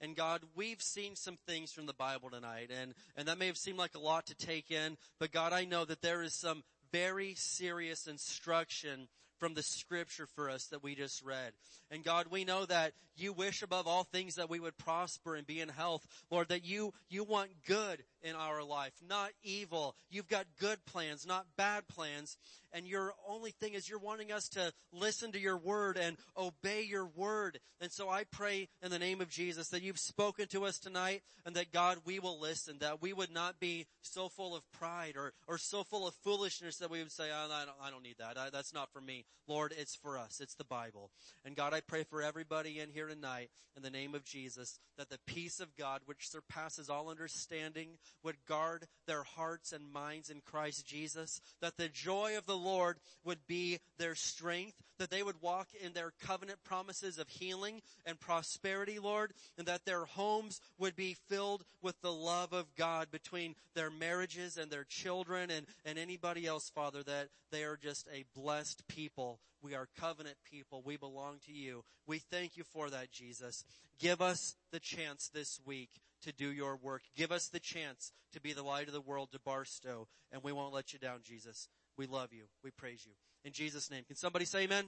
[0.02, 3.56] And God, we've seen some things from the Bible tonight, and, and that may have
[3.56, 6.62] seemed like a lot to take in, but God, I know that there is some
[6.92, 9.08] very serious instruction
[9.40, 11.52] from the scripture for us that we just read.
[11.90, 15.46] And God, we know that you wish above all things that we would prosper and
[15.46, 16.06] be in health.
[16.30, 19.96] Lord, that you, you want good in our life, not evil.
[20.10, 22.36] You've got good plans, not bad plans.
[22.72, 26.82] And your only thing is you're wanting us to listen to your word and obey
[26.82, 27.58] your word.
[27.80, 31.22] And so I pray in the name of Jesus that you've spoken to us tonight
[31.44, 35.14] and that God, we will listen, that we would not be so full of pride
[35.16, 38.04] or, or so full of foolishness that we would say, oh, I, don't, I don't
[38.04, 38.38] need that.
[38.38, 39.24] I, that's not for me.
[39.46, 40.40] Lord, it's for us.
[40.40, 41.10] It's the Bible.
[41.44, 45.10] And God, I pray for everybody in here tonight in the name of Jesus that
[45.10, 50.40] the peace of God, which surpasses all understanding, would guard their hearts and minds in
[50.40, 55.40] Christ Jesus, that the joy of the Lord would be their strength, that they would
[55.40, 60.94] walk in their covenant promises of healing and prosperity, Lord, and that their homes would
[60.94, 65.98] be filled with the love of God between their marriages and their children and, and
[65.98, 69.40] anybody else, Father, that they are just a blessed people.
[69.62, 70.82] We are covenant people.
[70.84, 71.82] We belong to you.
[72.06, 73.64] We thank you for that, Jesus.
[73.98, 75.90] Give us the chance this week
[76.24, 77.02] to do your work.
[77.16, 80.52] Give us the chance to be the light of the world to Barstow, and we
[80.52, 81.68] won't let you down, Jesus.
[81.96, 82.44] We love you.
[82.62, 83.12] We praise you.
[83.44, 84.04] In Jesus' name.
[84.04, 84.84] Can somebody say amen?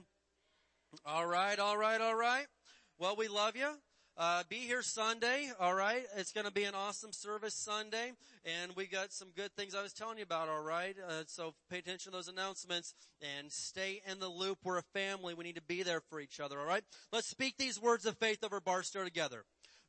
[1.05, 2.45] All right, all right, all right.
[2.99, 3.69] Well, we love you.
[4.15, 6.03] Uh, be here Sunday, all right?
[6.15, 8.11] It's to be an awesome service Sunday,
[8.45, 10.95] and we got some good things I was telling you about, all right?
[11.07, 12.93] Uh, so pay attention to those announcements
[13.39, 14.59] and stay in the loop.
[14.63, 15.33] We're a family.
[15.33, 16.83] We need to be there for each other, all right?
[17.11, 19.45] Let's speak these words of faith over Barstow together.